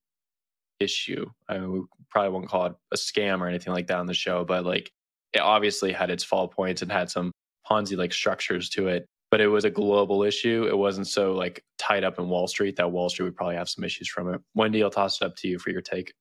issue. 0.79 1.25
I 1.47 1.57
mean, 1.57 1.71
we 1.71 1.81
probably 2.09 2.31
won't 2.31 2.49
call 2.49 2.67
it 2.67 2.75
a 2.91 2.95
scam 2.95 3.41
or 3.41 3.47
anything 3.47 3.73
like 3.73 3.87
that 3.87 3.97
on 3.97 4.07
the 4.07 4.13
show, 4.13 4.43
but 4.43 4.65
like 4.65 4.91
it 5.33 5.39
obviously 5.39 5.91
had 5.91 6.09
its 6.09 6.23
fall 6.23 6.47
points 6.47 6.81
and 6.81 6.91
had 6.91 7.09
some 7.09 7.31
Ponzi 7.69 7.97
like 7.97 8.13
structures 8.13 8.69
to 8.69 8.87
it. 8.87 9.05
But 9.31 9.41
it 9.41 9.47
was 9.47 9.65
a 9.65 9.69
global 9.69 10.23
issue. 10.23 10.67
It 10.69 10.77
wasn't 10.77 11.07
so 11.07 11.33
like 11.33 11.63
tied 11.77 12.03
up 12.03 12.19
in 12.19 12.29
Wall 12.29 12.47
Street 12.47 12.75
that 12.77 12.91
Wall 12.91 13.09
Street 13.09 13.25
would 13.25 13.35
probably 13.35 13.55
have 13.55 13.69
some 13.69 13.83
issues 13.83 14.07
from 14.07 14.33
it. 14.33 14.39
Wendy, 14.53 14.83
I'll 14.83 14.89
toss 14.89 15.21
it 15.21 15.25
up 15.25 15.35
to 15.37 15.47
you 15.47 15.59
for 15.59 15.71
your 15.71 15.81
take. 15.81 16.13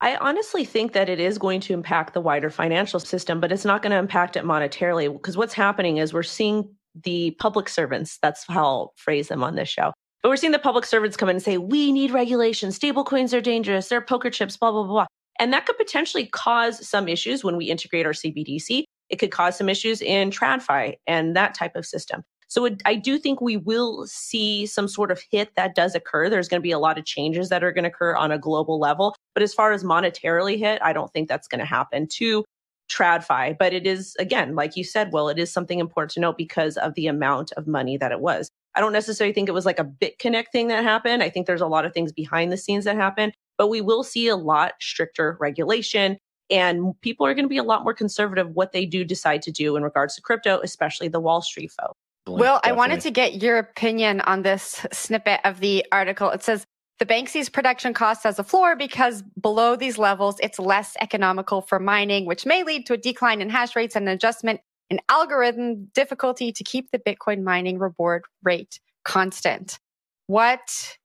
I 0.00 0.16
honestly 0.16 0.64
think 0.64 0.92
that 0.92 1.08
it 1.08 1.18
is 1.18 1.38
going 1.38 1.60
to 1.62 1.72
impact 1.72 2.14
the 2.14 2.20
wider 2.20 2.50
financial 2.50 3.00
system, 3.00 3.40
but 3.40 3.50
it's 3.50 3.64
not 3.64 3.82
going 3.82 3.92
to 3.92 3.96
impact 3.96 4.36
it 4.36 4.44
monetarily 4.44 5.12
because 5.12 5.36
what's 5.36 5.54
happening 5.54 5.96
is 5.96 6.12
we're 6.12 6.22
seeing 6.22 6.74
the 7.02 7.32
public 7.32 7.68
servants, 7.68 8.18
that's 8.22 8.44
how 8.46 8.64
I'll 8.64 8.92
phrase 8.96 9.28
them 9.28 9.42
on 9.42 9.54
this 9.54 9.68
show, 9.68 9.92
But 10.26 10.30
we're 10.30 10.38
seeing 10.38 10.50
the 10.50 10.58
public 10.58 10.84
servants 10.86 11.16
come 11.16 11.28
in 11.28 11.36
and 11.36 11.42
say, 11.44 11.56
we 11.56 11.92
need 11.92 12.10
regulation. 12.10 12.72
Stable 12.72 13.04
coins 13.04 13.32
are 13.32 13.40
dangerous. 13.40 13.86
They're 13.86 14.00
poker 14.00 14.28
chips, 14.28 14.56
blah, 14.56 14.72
blah, 14.72 14.82
blah. 14.82 15.06
And 15.38 15.52
that 15.52 15.66
could 15.66 15.78
potentially 15.78 16.26
cause 16.26 16.84
some 16.84 17.06
issues 17.06 17.44
when 17.44 17.56
we 17.56 17.66
integrate 17.66 18.06
our 18.06 18.12
CBDC. 18.12 18.82
It 19.08 19.20
could 19.20 19.30
cause 19.30 19.56
some 19.56 19.68
issues 19.68 20.02
in 20.02 20.30
TradFi 20.30 20.94
and 21.06 21.36
that 21.36 21.54
type 21.54 21.76
of 21.76 21.86
system. 21.86 22.24
So 22.48 22.64
it, 22.64 22.82
I 22.84 22.96
do 22.96 23.20
think 23.20 23.40
we 23.40 23.56
will 23.56 24.04
see 24.08 24.66
some 24.66 24.88
sort 24.88 25.12
of 25.12 25.22
hit 25.30 25.54
that 25.54 25.76
does 25.76 25.94
occur. 25.94 26.28
There's 26.28 26.48
going 26.48 26.60
to 26.60 26.66
be 26.66 26.72
a 26.72 26.80
lot 26.80 26.98
of 26.98 27.04
changes 27.04 27.48
that 27.50 27.62
are 27.62 27.70
going 27.70 27.84
to 27.84 27.90
occur 27.90 28.16
on 28.16 28.32
a 28.32 28.38
global 28.38 28.80
level. 28.80 29.14
But 29.32 29.44
as 29.44 29.54
far 29.54 29.70
as 29.70 29.84
monetarily 29.84 30.58
hit, 30.58 30.82
I 30.82 30.92
don't 30.92 31.12
think 31.12 31.28
that's 31.28 31.46
going 31.46 31.60
to 31.60 31.64
happen 31.64 32.08
to 32.14 32.44
TradFi. 32.90 33.58
But 33.60 33.72
it 33.72 33.86
is, 33.86 34.16
again, 34.18 34.56
like 34.56 34.76
you 34.76 34.82
said, 34.82 35.12
well, 35.12 35.28
it 35.28 35.38
is 35.38 35.52
something 35.52 35.78
important 35.78 36.10
to 36.14 36.20
note 36.20 36.36
because 36.36 36.76
of 36.78 36.94
the 36.94 37.06
amount 37.06 37.52
of 37.52 37.68
money 37.68 37.96
that 37.96 38.10
it 38.10 38.18
was. 38.18 38.50
I 38.76 38.80
don't 38.80 38.92
necessarily 38.92 39.32
think 39.32 39.48
it 39.48 39.52
was 39.52 39.66
like 39.66 39.78
a 39.78 39.84
BitConnect 39.84 40.48
thing 40.52 40.68
that 40.68 40.84
happened. 40.84 41.22
I 41.22 41.30
think 41.30 41.46
there's 41.46 41.62
a 41.62 41.66
lot 41.66 41.86
of 41.86 41.94
things 41.94 42.12
behind 42.12 42.52
the 42.52 42.58
scenes 42.58 42.84
that 42.84 42.96
happen, 42.96 43.32
but 43.56 43.68
we 43.68 43.80
will 43.80 44.04
see 44.04 44.28
a 44.28 44.36
lot 44.36 44.74
stricter 44.80 45.36
regulation 45.40 46.18
and 46.50 46.92
people 47.00 47.26
are 47.26 47.34
going 47.34 47.44
to 47.44 47.48
be 47.48 47.56
a 47.56 47.64
lot 47.64 47.82
more 47.82 47.94
conservative 47.94 48.50
what 48.50 48.72
they 48.72 48.86
do 48.86 49.04
decide 49.04 49.42
to 49.42 49.50
do 49.50 49.76
in 49.76 49.82
regards 49.82 50.14
to 50.14 50.22
crypto, 50.22 50.60
especially 50.62 51.08
the 51.08 51.20
Wall 51.20 51.42
Street 51.42 51.72
folk. 51.72 51.96
Well, 52.28 52.60
I 52.64 52.72
wanted 52.72 53.00
to 53.02 53.10
get 53.10 53.42
your 53.42 53.58
opinion 53.58 54.20
on 54.20 54.42
this 54.42 54.84
snippet 54.92 55.40
of 55.44 55.60
the 55.60 55.84
article. 55.92 56.30
It 56.30 56.42
says 56.42 56.64
the 56.98 57.06
bank 57.06 57.28
sees 57.28 57.48
production 57.48 57.94
costs 57.94 58.26
as 58.26 58.38
a 58.38 58.44
floor 58.44 58.74
because 58.74 59.22
below 59.40 59.76
these 59.76 59.98
levels, 59.98 60.36
it's 60.40 60.58
less 60.58 60.96
economical 61.00 61.60
for 61.60 61.78
mining, 61.78 62.26
which 62.26 62.46
may 62.46 62.64
lead 62.64 62.86
to 62.86 62.94
a 62.94 62.96
decline 62.96 63.40
in 63.40 63.50
hash 63.50 63.76
rates 63.76 63.94
and 63.94 64.08
an 64.08 64.14
adjustment 64.14 64.60
in 64.90 65.00
algorithm 65.08 65.86
difficulty 65.94 66.52
to 66.52 66.64
keep 66.64 66.90
the 66.90 66.98
Bitcoin 66.98 67.42
mining 67.42 67.78
reward 67.78 68.24
rate 68.42 68.80
constant. 69.04 69.78
What 70.26 70.96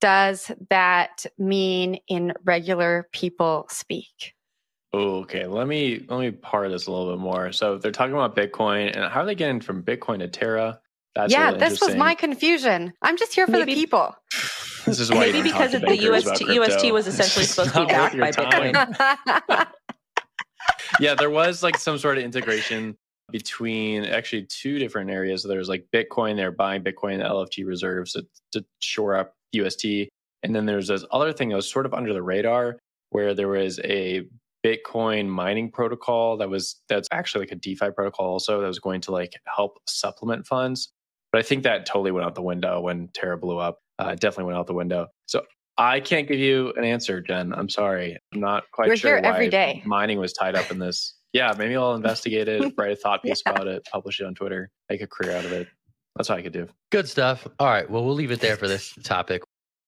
does 0.00 0.50
that 0.70 1.26
mean 1.38 1.98
in 2.08 2.32
regular 2.44 3.08
people 3.12 3.66
speak? 3.70 4.34
Okay, 4.92 5.46
let 5.46 5.68
me 5.68 6.04
let 6.08 6.18
me 6.18 6.32
par 6.32 6.68
this 6.68 6.86
a 6.86 6.90
little 6.90 7.14
bit 7.14 7.20
more. 7.20 7.52
So 7.52 7.78
they're 7.78 7.92
talking 7.92 8.14
about 8.14 8.34
Bitcoin 8.34 8.96
and 8.96 9.10
how 9.12 9.20
are 9.20 9.26
they 9.26 9.36
getting 9.36 9.60
from 9.60 9.82
Bitcoin 9.82 10.18
to 10.18 10.28
Terra? 10.28 10.80
That's 11.14 11.32
yeah, 11.32 11.46
really 11.46 11.58
this 11.58 11.80
was 11.80 11.94
my 11.96 12.14
confusion. 12.14 12.92
I'm 13.02 13.16
just 13.16 13.34
here 13.34 13.46
for 13.46 13.52
maybe, 13.52 13.74
the 13.74 13.80
people. 13.80 14.14
This 14.86 14.98
is 14.98 15.10
why 15.10 15.18
maybe 15.18 15.42
because 15.42 15.74
of 15.74 15.82
the 15.82 15.94
UST, 15.94 16.40
UST 16.40 16.90
was 16.90 17.06
essentially 17.06 17.44
supposed 17.44 17.74
to 17.74 17.80
be 17.80 17.86
backed 17.86 18.18
by 18.18 18.30
Bitcoin. 18.30 19.66
yeah, 21.00 21.14
there 21.14 21.28
was 21.28 21.62
like 21.62 21.76
some 21.76 21.98
sort 21.98 22.16
of 22.16 22.24
integration 22.24 22.96
between 23.32 24.04
actually 24.04 24.46
two 24.46 24.78
different 24.78 25.10
areas. 25.10 25.42
There's 25.42 25.68
like 25.68 25.86
Bitcoin, 25.94 26.36
they're 26.36 26.52
buying 26.52 26.82
Bitcoin 26.82 27.24
LFG 27.24 27.66
reserves 27.66 28.12
to, 28.12 28.26
to 28.52 28.64
shore 28.80 29.16
up 29.16 29.34
UST. 29.52 29.84
And 30.42 30.54
then 30.54 30.66
there's 30.66 30.88
this 30.88 31.04
other 31.10 31.32
thing 31.32 31.50
that 31.50 31.56
was 31.56 31.70
sort 31.70 31.86
of 31.86 31.94
under 31.94 32.12
the 32.12 32.22
radar 32.22 32.78
where 33.10 33.34
there 33.34 33.48
was 33.48 33.78
a 33.84 34.26
Bitcoin 34.64 35.26
mining 35.26 35.70
protocol 35.70 36.36
that 36.36 36.48
was 36.48 36.80
that's 36.88 37.08
actually 37.12 37.42
like 37.42 37.52
a 37.52 37.56
DeFi 37.56 37.90
protocol 37.90 38.26
also 38.26 38.60
that 38.60 38.66
was 38.66 38.78
going 38.78 39.00
to 39.02 39.12
like 39.12 39.32
help 39.46 39.78
supplement 39.86 40.46
funds. 40.46 40.92
But 41.32 41.38
I 41.38 41.42
think 41.42 41.62
that 41.62 41.86
totally 41.86 42.10
went 42.10 42.26
out 42.26 42.34
the 42.34 42.42
window 42.42 42.80
when 42.80 43.08
Terra 43.14 43.38
blew 43.38 43.58
up. 43.58 43.78
Uh, 43.98 44.14
definitely 44.14 44.44
went 44.44 44.58
out 44.58 44.66
the 44.66 44.74
window. 44.74 45.08
So 45.26 45.42
I 45.78 46.00
can't 46.00 46.28
give 46.28 46.38
you 46.38 46.72
an 46.76 46.84
answer, 46.84 47.20
Jen. 47.20 47.54
I'm 47.54 47.68
sorry. 47.68 48.18
I'm 48.34 48.40
not 48.40 48.64
quite 48.72 48.88
You're 48.88 48.96
sure 48.96 49.16
here 49.16 49.24
every 49.24 49.48
day. 49.48 49.82
mining 49.86 50.18
was 50.18 50.32
tied 50.32 50.54
up 50.54 50.70
in 50.70 50.78
this. 50.78 51.14
Yeah, 51.32 51.54
maybe 51.56 51.76
I'll 51.76 51.94
investigate 51.96 52.48
it, 52.48 52.74
write 52.76 52.92
a 52.92 52.96
thought 52.96 53.22
piece 53.22 53.42
yeah. 53.44 53.52
about 53.52 53.66
it, 53.68 53.86
publish 53.90 54.20
it 54.20 54.26
on 54.26 54.34
Twitter, 54.34 54.70
make 54.88 55.00
a 55.00 55.06
career 55.06 55.36
out 55.36 55.44
of 55.44 55.52
it. 55.52 55.68
That's 56.16 56.28
what 56.28 56.38
I 56.38 56.42
could 56.42 56.52
do. 56.52 56.68
Good 56.90 57.08
stuff. 57.08 57.46
All 57.58 57.68
right. 57.68 57.88
Well, 57.88 58.04
we'll 58.04 58.14
leave 58.14 58.32
it 58.32 58.40
there 58.40 58.56
for 58.56 58.68
this 58.68 58.92
topic. 59.04 59.42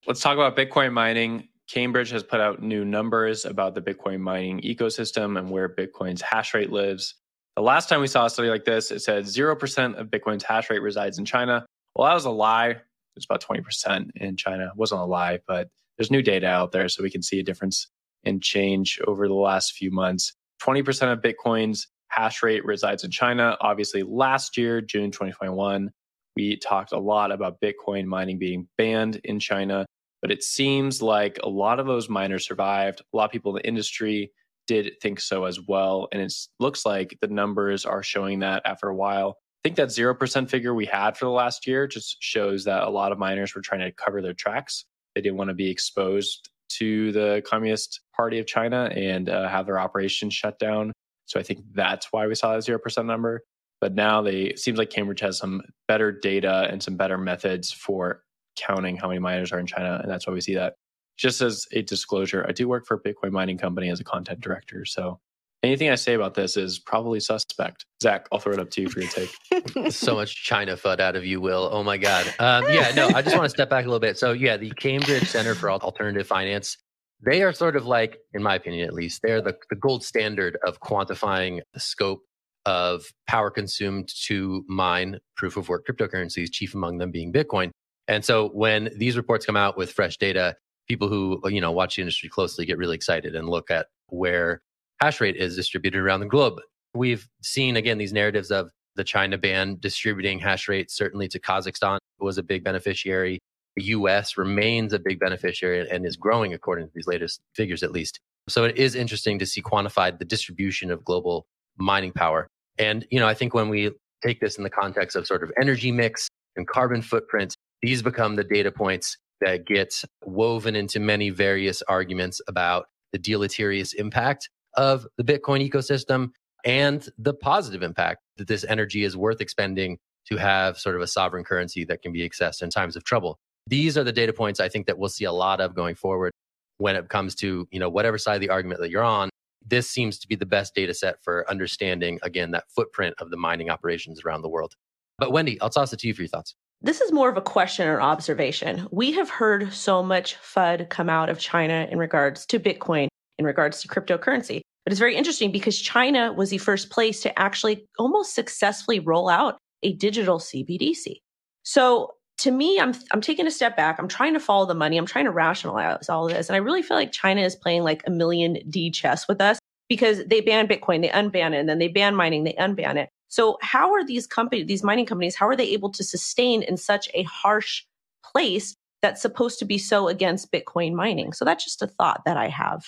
Let's 0.07 0.21
talk 0.21 0.35
about 0.35 0.57
Bitcoin 0.57 0.93
mining. 0.93 1.49
Cambridge 1.69 2.11
has 2.11 2.23
put 2.23 2.41
out 2.41 2.63
new 2.63 2.85
numbers 2.85 3.45
about 3.45 3.75
the 3.75 3.81
Bitcoin 3.81 4.21
mining 4.21 4.61
ecosystem 4.61 5.39
and 5.39 5.51
where 5.51 5.69
Bitcoin's 5.69 6.21
hash 6.21 6.55
rate 6.55 6.71
lives. 6.71 7.15
The 7.57 7.63
last 7.63 7.89
time 7.89 8.01
we 8.01 8.07
saw 8.07 8.27
a 8.27 8.31
study 8.31 8.49
like 8.49 8.65
this, 8.65 8.91
it 8.91 9.01
said 9.01 9.25
0% 9.25 9.95
of 9.95 10.09
Bitcoin's 10.09 10.43
hash 10.43 10.71
rate 10.71 10.83
resides 10.83 11.19
in 11.19 11.25
China. 11.25 11.67
Well, 11.95 12.09
that 12.09 12.15
was 12.15 12.25
a 12.25 12.31
lie. 12.31 12.77
It's 13.17 13.27
about 13.27 13.43
20% 13.43 14.11
in 14.17 14.37
China. 14.37 14.67
It 14.67 14.77
wasn't 14.77 15.03
a 15.03 15.05
lie, 15.05 15.41
but 15.47 15.69
there's 15.97 16.11
new 16.11 16.23
data 16.23 16.47
out 16.47 16.73
there 16.73 16.89
so 16.89 17.03
we 17.03 17.11
can 17.11 17.23
see 17.23 17.41
a 17.41 17.43
difference 17.43 17.89
in 18.25 18.41
change 18.41 19.01
over 19.07 19.29
the 19.29 19.35
last 19.35 19.73
few 19.73 19.91
months. 19.91 20.33
20% 20.63 21.13
of 21.13 21.21
Bitcoin's 21.21 21.89
hash 22.09 22.43
rate 22.43 22.65
resides 22.65 23.05
in 23.05 23.11
China. 23.11 23.57
Obviously, 23.61 24.03
last 24.03 24.57
year, 24.57 24.81
June 24.81 25.11
2021, 25.11 25.91
we 26.37 26.57
talked 26.57 26.93
a 26.93 26.99
lot 26.99 27.33
about 27.33 27.61
Bitcoin 27.61 28.05
mining 28.05 28.39
being 28.39 28.69
banned 28.79 29.21
in 29.25 29.41
China. 29.41 29.87
But 30.21 30.31
it 30.31 30.45
seems 30.45 31.03
like 31.03 31.41
a 31.43 31.49
lot 31.49 31.81
of 31.81 31.87
those 31.87 32.09
miners 32.09 32.47
survived. 32.47 33.01
A 33.01 33.17
lot 33.17 33.25
of 33.25 33.33
people 33.33 33.57
in 33.57 33.63
the 33.63 33.69
industry 33.69 34.31
did 34.69 34.93
think 35.03 35.21
so 35.21 35.45
as 35.45 35.59
well. 35.67 36.09
And 36.13 36.23
it 36.23 36.33
looks 36.61 36.87
like 36.87 37.19
the 37.21 37.27
numbers 37.27 37.85
are 37.85 38.05
showing 38.05 38.39
that 38.41 38.63
after 38.65 38.89
a 38.89 38.95
while. 38.95 39.39
I 39.65 39.69
think 39.69 39.77
that 39.77 39.89
0% 39.89 40.49
figure 40.49 40.75
we 40.75 40.87
had 40.87 41.17
for 41.17 41.25
the 41.25 41.33
last 41.33 41.67
year 41.67 41.89
just 41.89 42.17
shows 42.21 42.65
that 42.65 42.85
a 42.85 42.91
lot 42.91 43.11
of 43.11 43.19
miners 43.19 43.55
were 43.55 43.63
trying 43.63 43.81
to 43.81 43.93
cover 43.93 44.23
their 44.23 44.33
tracks. 44.33 44.85
They 45.15 45.21
didn't 45.21 45.39
want 45.39 45.49
to 45.49 45.55
be 45.55 45.71
exposed 45.71 46.49
to 46.79 47.13
the 47.13 47.43
Communist 47.47 48.01
Party 48.15 48.39
of 48.39 48.47
China 48.47 48.91
and 48.95 49.29
uh, 49.29 49.49
have 49.49 49.67
their 49.67 49.79
operations 49.79 50.35
shut 50.35 50.59
down. 50.59 50.93
So 51.27 51.41
I 51.41 51.43
think 51.43 51.61
that's 51.75 52.09
why 52.11 52.27
we 52.27 52.35
saw 52.35 52.53
that 52.53 52.65
0% 52.65 53.07
number. 53.07 53.43
But 53.81 53.95
now 53.95 54.23
they 54.23 54.43
it 54.43 54.61
seems 54.61 54.79
like 54.79 54.91
Cambridge 54.91 55.21
has 55.21 55.39
some 55.39 55.63
better 55.89 56.13
data 56.13 56.69
and 56.71 56.83
some 56.83 56.97
better 56.97 57.19
methods 57.19 57.73
for 57.73 58.23
counting 58.57 58.97
how 58.97 59.09
many 59.09 59.19
miners 59.19 59.53
are 59.53 59.59
in 59.59 59.67
China, 59.67 59.99
and 60.01 60.11
that's 60.11 60.27
why 60.27 60.33
we 60.33 60.41
see 60.41 60.55
that. 60.55 60.75
Just 61.17 61.43
as 61.43 61.67
a 61.73 61.83
disclosure, 61.83 62.45
I 62.49 62.53
do 62.53 62.69
work 62.69 62.87
for 62.87 62.95
a 62.95 63.01
Bitcoin 63.01 63.33
mining 63.33 63.59
company 63.59 63.91
as 63.91 63.99
a 63.99 64.05
content 64.05 64.41
director, 64.41 64.85
so 64.85 65.19
anything 65.63 65.91
I 65.91 65.95
say 65.95 66.15
about 66.15 66.35
this 66.35 66.57
is 66.57 66.79
probably 66.79 67.21
suspect. 67.21 67.87
Zach, 68.03 68.27
I'll 68.33 68.39
throw 68.39 68.53
it 68.53 68.59
up 68.59 68.71
to 68.71 68.83
you 68.83 68.89
for 68.89 69.01
your 69.01 69.11
take. 69.11 69.91
so 69.93 70.15
much 70.15 70.43
China 70.45 70.77
FUD 70.77 71.01
out 71.01 71.17
of 71.17 71.25
you, 71.25 71.41
Will. 71.41 71.69
Oh 71.73 71.83
my 71.83 71.97
God. 71.97 72.27
Um, 72.39 72.65
yeah, 72.69 72.93
no, 72.95 73.09
I 73.09 73.23
just 73.23 73.37
want 73.37 73.47
to 73.47 73.51
step 73.51 73.71
back 73.71 73.85
a 73.85 73.89
little 73.89 74.01
bit. 74.01 74.19
So, 74.19 74.33
yeah, 74.33 74.57
the 74.57 74.71
Cambridge 74.71 75.29
Center 75.29 75.55
for 75.55 75.71
Alternative 75.71 76.27
Finance, 76.27 76.79
they 77.25 77.43
are 77.43 77.53
sort 77.53 77.77
of 77.77 77.87
like, 77.87 78.19
in 78.35 78.43
my 78.43 78.57
opinion 78.57 78.87
at 78.87 78.95
least, 78.95 79.21
they're 79.23 79.41
the, 79.41 79.57
the 79.71 79.77
gold 79.77 80.05
standard 80.05 80.59
of 80.67 80.81
quantifying 80.81 81.61
the 81.73 81.81
scope 81.81 82.23
of 82.67 83.05
power 83.27 83.51
consumed 83.51 84.09
to 84.27 84.65
mine 84.69 85.19
proof 85.37 85.57
of 85.57 85.69
work 85.69 85.87
cryptocurrencies, 85.87 86.51
chief 86.51 86.75
among 86.75 86.99
them 86.99 87.11
being 87.11 87.33
Bitcoin. 87.33 87.71
And 88.09 88.25
so 88.25 88.49
when 88.49 88.91
these 88.97 89.17
reports 89.17 89.47
come 89.47 89.57
out 89.57 89.77
with 89.77 89.93
fresh 89.93 90.17
data, 90.17 90.57
people 90.89 91.09
who 91.09 91.41
you 91.49 91.61
know 91.61 91.71
watch 91.71 91.97
the 91.97 92.03
industry 92.03 92.29
closely 92.29 92.67
get 92.67 92.79
really 92.79 92.97
excited 92.97 93.35
and 93.35 93.49
look 93.49 93.71
at 93.71 93.87
where 94.09 94.61
hash 95.03 95.21
rate 95.21 95.35
is 95.35 95.57
distributed 95.57 95.99
around 95.99 96.21
the 96.21 96.27
globe. 96.27 96.61
We've 96.95 97.29
seen 97.43 97.77
again 97.77 97.99
these 97.99 98.13
narratives 98.13 98.53
of 98.53 98.71
the 98.95 99.03
China 99.03 99.37
ban 99.37 99.79
distributing 99.81 100.39
hash 100.39 100.69
rate 100.69 100.93
certainly 100.93 101.27
to 101.27 101.41
Kazakhstan 101.41 101.99
was 102.21 102.39
a 102.39 102.43
big 102.43 102.63
beneficiary. 102.63 103.41
The 103.75 103.83
US 103.97 104.37
remains 104.37 104.93
a 104.93 105.01
big 105.01 105.19
beneficiary 105.19 105.91
and 105.91 106.07
is 106.07 106.17
growing 106.17 106.55
according 106.55 106.87
to 106.87 106.93
these 106.95 107.09
latest 107.09 107.41
figures 107.57 107.83
at 107.83 107.91
least. 107.91 108.21
So 108.49 108.63
it 108.63 108.77
is 108.77 108.95
interesting 108.95 109.41
to 109.41 109.47
see 109.47 109.61
quantified 109.61 110.21
the 110.21 110.25
distribution 110.25 110.93
of 110.93 111.05
global 111.05 111.47
mining 111.79 112.13
power. 112.13 112.47
And 112.79 113.05
you 113.11 113.19
know, 113.19 113.27
I 113.27 113.35
think 113.35 113.55
when 113.55 113.69
we 113.69 113.91
take 114.23 114.41
this 114.41 114.57
in 114.57 114.63
the 114.63 114.71
context 114.71 115.17
of 115.17 115.27
sort 115.27 115.43
of 115.43 115.51
energy 115.61 115.91
mix 115.91 116.29
and 116.55 116.65
carbon 116.69 117.03
footprint, 117.03 117.57
these 117.81 118.03
become 118.03 118.37
the 118.37 118.45
data 118.45 118.71
points 118.71 119.17
that 119.41 119.67
get 119.67 120.05
woven 120.25 120.77
into 120.77 121.01
many 121.01 121.31
various 121.31 121.83
arguments 121.89 122.41
about 122.47 122.87
the 123.11 123.19
deleterious 123.19 123.95
impact 123.95 124.49
of 124.77 125.07
the 125.17 125.25
Bitcoin 125.25 125.69
ecosystem 125.69 126.31
and 126.65 127.09
the 127.19 127.35
positive 127.35 127.83
impact 127.83 128.21
that 128.37 128.49
this 128.49 128.65
energy 128.65 129.05
is 129.05 129.17
worth 129.17 129.41
expending 129.41 129.99
to 130.29 130.37
have 130.37 130.79
sort 130.79 130.95
of 130.95 131.03
a 131.03 131.07
sovereign 131.07 131.45
currency 131.45 131.85
that 131.85 132.03
can 132.03 132.13
be 132.13 132.29
accessed 132.29 132.63
in 132.63 132.71
times 132.71 132.97
of 132.97 133.05
trouble. 133.05 133.39
These 133.67 133.99
are 133.99 134.05
the 134.05 134.13
data 134.13 134.33
points 134.33 134.61
I 134.61 134.69
think 134.69 134.87
that 134.87 134.99
we'll 134.99 135.09
see 135.09 135.25
a 135.25 135.33
lot 135.33 135.61
of 135.61 135.75
going 135.75 135.95
forward 135.95 136.33
when 136.79 136.97
it 136.97 137.09
comes 137.09 137.35
to, 137.37 137.67
you 137.71 137.79
know, 137.79 137.89
whatever 137.89 138.19
side 138.19 138.35
of 138.35 138.41
the 138.41 138.51
argument 138.51 138.81
that 138.81 138.91
you're 138.91 139.05
on. 139.05 139.31
This 139.65 139.89
seems 139.89 140.19
to 140.19 140.29
be 140.29 140.35
the 140.35 140.47
best 140.47 140.75
data 140.75 140.95
set 140.95 141.23
for 141.23 141.49
understanding, 141.49 142.19
again, 142.23 142.51
that 142.53 142.65
footprint 142.75 143.15
of 143.21 143.31
the 143.31 143.37
mining 143.37 143.71
operations 143.71 144.23
around 144.25 144.43
the 144.43 144.49
world. 144.49 144.75
But 145.19 145.31
Wendy, 145.31 145.61
I'll 145.61 145.71
toss 145.71 145.93
it 145.93 146.01
to 146.01 146.09
you 146.09 146.15
for 146.15 146.23
your 146.23 146.29
thoughts. 146.29 146.57
This 146.81 147.01
is 147.01 147.13
more 147.13 147.29
of 147.29 147.37
a 147.37 147.43
question 147.43 147.87
or 147.87 148.01
observation. 148.01 148.89
We 148.91 149.13
have 149.13 149.31
heard 149.31 149.73
so 149.73 150.03
much 150.03 150.37
FUD 150.43 150.89
come 150.89 151.09
out 151.09 151.29
of 151.29 151.39
China 151.39 151.87
in 151.89 151.99
regards 151.99 152.45
to 152.47 152.59
Bitcoin, 152.59 153.07
in 153.43 153.47
regards 153.47 153.83
to 153.83 153.89
cryptocurrency. 153.89 154.61
But 154.85 154.93
it's 154.93 155.01
very 155.01 155.17
interesting 155.17 155.53
because 155.53 155.79
China 155.81 156.33
was 156.33 156.51
the 156.51 156.59
first 156.59 156.91
place 156.91 157.21
to 157.23 157.39
actually 157.39 157.85
almost 157.99 158.35
successfully 158.35 158.99
roll 158.99 159.29
out 159.29 159.59
a 159.83 159.93
digital 159.95 160.39
CBDC. 160.39 161.17
So 161.65 162.15
to 162.39 162.51
me, 162.51 162.81
I'm 162.81 162.95
I'm 163.13 163.21
taking 163.21 163.47
a 163.47 163.51
step 163.51 163.77
back. 163.77 163.99
I'm 163.99 164.09
trying 164.09 164.35
to 164.35 164.41
follow 164.41 164.67
the 164.67 164.75
money. 164.75 164.97
I'm 164.97 165.07
trying 165.07 165.27
to 165.27 165.31
rationalize 165.31 166.09
all 166.09 166.27
of 166.27 166.33
this. 166.33 166.49
And 166.49 166.57
I 166.57 166.59
really 166.59 166.83
feel 166.83 166.97
like 166.97 167.13
China 167.13 167.43
is 167.43 167.55
playing 167.55 167.85
like 167.85 168.03
a 168.07 168.11
million 168.11 168.59
D 168.69 168.91
chess 168.91 169.29
with 169.29 169.41
us 169.41 169.59
because 169.89 170.25
they 170.27 170.41
ban 170.41 170.67
Bitcoin, 170.67 171.03
they 171.03 171.09
unban 171.09 171.53
it, 171.53 171.61
and 171.61 171.69
then 171.69 171.79
they 171.79 171.89
ban 171.89 172.15
mining, 172.17 172.45
they 172.45 172.55
unban 172.55 172.97
it. 172.97 173.09
So 173.29 173.59
how 173.63 173.93
are 173.93 174.05
these 174.05 174.27
companies, 174.27 174.67
these 174.67 174.83
mining 174.83 175.07
companies, 175.07 175.37
how 175.37 175.47
are 175.49 175.57
they 175.57 175.69
able 175.69 175.91
to 175.91 176.05
sustain 176.05 176.63
in 176.63 176.77
such 176.77 177.09
a 177.15 177.23
harsh 177.25 177.85
place 178.25 178.75
that's 179.01 179.23
supposed 179.23 179.59
to 179.59 179.65
be 179.65 179.79
so 179.79 180.09
against 180.09 180.53
Bitcoin 180.53 180.95
mining? 180.95 181.33
So 181.33 181.45
that's 181.45 181.65
just 181.65 181.83
a 181.83 181.87
thought 181.87 182.23
that 182.27 182.37
I 182.37 182.49
have. 182.49 182.85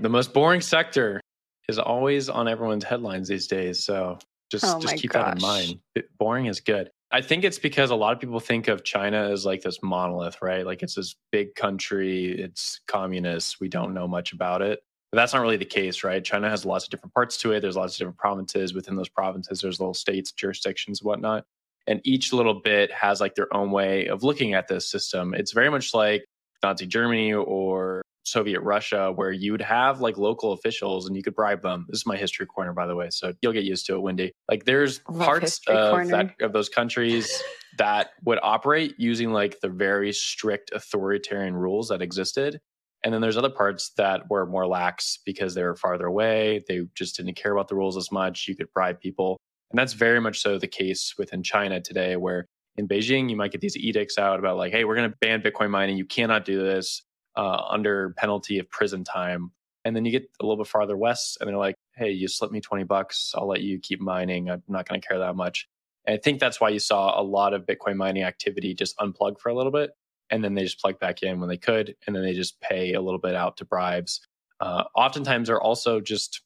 The 0.00 0.08
most 0.08 0.32
boring 0.32 0.60
sector 0.60 1.20
is 1.68 1.78
always 1.78 2.28
on 2.28 2.48
everyone's 2.48 2.84
headlines 2.84 3.28
these 3.28 3.46
days. 3.46 3.84
So 3.84 4.18
just, 4.50 4.64
Oh 4.64 4.80
just 4.80 4.96
keep 4.96 5.12
that 5.12 5.36
in 5.36 5.42
mind. 5.42 5.80
Boring 6.18 6.46
is 6.46 6.60
good. 6.60 6.90
I 7.10 7.20
think 7.20 7.44
it's 7.44 7.58
because 7.58 7.90
a 7.90 7.96
lot 7.96 8.12
of 8.12 8.20
people 8.20 8.38
think 8.38 8.68
of 8.68 8.84
China 8.84 9.30
as 9.30 9.44
like 9.44 9.62
this 9.62 9.82
monolith, 9.82 10.40
right? 10.42 10.64
Like 10.64 10.82
it's 10.82 10.94
this 10.94 11.16
big 11.32 11.54
country, 11.54 12.38
it's 12.38 12.80
communist, 12.86 13.60
we 13.60 13.68
don't 13.68 13.94
know 13.94 14.06
much 14.06 14.32
about 14.32 14.62
it. 14.62 14.80
But 15.10 15.16
that's 15.16 15.32
not 15.32 15.40
really 15.40 15.56
the 15.56 15.64
case, 15.64 16.04
right? 16.04 16.22
China 16.22 16.50
has 16.50 16.66
lots 16.66 16.84
of 16.84 16.90
different 16.90 17.14
parts 17.14 17.38
to 17.38 17.52
it. 17.52 17.60
There's 17.60 17.76
lots 17.76 17.94
of 17.94 17.98
different 17.98 18.18
provinces. 18.18 18.74
Within 18.74 18.94
those 18.94 19.08
provinces, 19.08 19.62
there's 19.62 19.80
little 19.80 19.94
states, 19.94 20.32
jurisdictions, 20.32 21.02
whatnot. 21.02 21.44
And 21.86 22.02
each 22.04 22.34
little 22.34 22.60
bit 22.60 22.92
has 22.92 23.18
like 23.18 23.34
their 23.34 23.52
own 23.56 23.70
way 23.70 24.06
of 24.08 24.22
looking 24.22 24.52
at 24.52 24.68
this 24.68 24.86
system. 24.86 25.32
It's 25.32 25.52
very 25.52 25.70
much 25.70 25.94
like 25.94 26.26
Nazi 26.62 26.86
Germany 26.86 27.32
or 27.32 28.02
Soviet 28.30 28.60
Russia, 28.60 29.12
where 29.12 29.32
you 29.32 29.52
would 29.52 29.62
have 29.62 30.00
like 30.00 30.18
local 30.18 30.52
officials 30.52 31.06
and 31.06 31.16
you 31.16 31.22
could 31.22 31.34
bribe 31.34 31.62
them. 31.62 31.86
This 31.88 32.00
is 32.00 32.06
my 32.06 32.16
history 32.16 32.46
corner, 32.46 32.72
by 32.72 32.86
the 32.86 32.94
way, 32.94 33.08
so 33.10 33.32
you'll 33.42 33.52
get 33.52 33.64
used 33.64 33.86
to 33.86 33.94
it, 33.94 34.00
Wendy. 34.00 34.32
Like 34.48 34.64
there's 34.64 35.00
parts 35.00 35.60
of 35.66 36.08
that 36.08 36.34
of 36.40 36.52
those 36.52 36.68
countries 36.68 37.42
that 37.78 38.10
would 38.24 38.38
operate 38.42 38.94
using 38.98 39.32
like 39.32 39.60
the 39.60 39.68
very 39.68 40.12
strict 40.12 40.70
authoritarian 40.72 41.54
rules 41.54 41.88
that 41.88 42.02
existed. 42.02 42.60
And 43.04 43.14
then 43.14 43.20
there's 43.20 43.36
other 43.36 43.50
parts 43.50 43.92
that 43.96 44.28
were 44.28 44.44
more 44.44 44.66
lax 44.66 45.18
because 45.24 45.54
they 45.54 45.62
were 45.62 45.76
farther 45.76 46.06
away. 46.06 46.64
They 46.66 46.82
just 46.96 47.16
didn't 47.16 47.34
care 47.34 47.52
about 47.52 47.68
the 47.68 47.76
rules 47.76 47.96
as 47.96 48.10
much. 48.10 48.48
You 48.48 48.56
could 48.56 48.72
bribe 48.72 49.00
people. 49.00 49.38
And 49.70 49.78
that's 49.78 49.92
very 49.92 50.20
much 50.20 50.40
so 50.40 50.58
the 50.58 50.66
case 50.66 51.14
within 51.16 51.42
China 51.42 51.80
today, 51.80 52.16
where 52.16 52.46
in 52.76 52.88
Beijing, 52.88 53.30
you 53.30 53.36
might 53.36 53.52
get 53.52 53.60
these 53.60 53.76
edicts 53.76 54.18
out 54.18 54.38
about 54.38 54.56
like, 54.56 54.72
hey, 54.72 54.84
we're 54.84 54.96
going 54.96 55.10
to 55.10 55.16
ban 55.20 55.42
Bitcoin 55.42 55.70
mining. 55.70 55.96
You 55.96 56.06
cannot 56.06 56.44
do 56.44 56.62
this 56.62 57.02
uh, 57.38 57.62
under 57.70 58.10
penalty 58.10 58.58
of 58.58 58.68
prison 58.68 59.04
time. 59.04 59.52
And 59.84 59.94
then 59.94 60.04
you 60.04 60.10
get 60.10 60.28
a 60.40 60.44
little 60.44 60.62
bit 60.62 60.68
farther 60.68 60.96
west, 60.96 61.38
and 61.40 61.48
they're 61.48 61.56
like, 61.56 61.76
hey, 61.94 62.10
you 62.10 62.26
slip 62.26 62.50
me 62.50 62.60
20 62.60 62.82
bucks. 62.84 63.32
I'll 63.34 63.46
let 63.46 63.62
you 63.62 63.78
keep 63.78 64.00
mining. 64.00 64.50
I'm 64.50 64.62
not 64.68 64.88
going 64.88 65.00
to 65.00 65.06
care 65.06 65.20
that 65.20 65.36
much. 65.36 65.68
And 66.04 66.14
I 66.14 66.18
think 66.18 66.40
that's 66.40 66.60
why 66.60 66.70
you 66.70 66.80
saw 66.80 67.18
a 67.18 67.22
lot 67.22 67.54
of 67.54 67.64
Bitcoin 67.64 67.96
mining 67.96 68.24
activity 68.24 68.74
just 68.74 68.98
unplug 68.98 69.38
for 69.38 69.50
a 69.50 69.54
little 69.54 69.70
bit. 69.70 69.90
And 70.30 70.42
then 70.42 70.54
they 70.54 70.64
just 70.64 70.80
plug 70.80 70.98
back 70.98 71.22
in 71.22 71.38
when 71.38 71.48
they 71.48 71.56
could. 71.56 71.94
And 72.06 72.14
then 72.14 72.22
they 72.22 72.34
just 72.34 72.60
pay 72.60 72.94
a 72.94 73.00
little 73.00 73.20
bit 73.20 73.34
out 73.34 73.56
to 73.58 73.64
bribes. 73.64 74.20
Uh, 74.60 74.84
oftentimes, 74.96 75.46
they're 75.46 75.62
also 75.62 76.00
just 76.00 76.42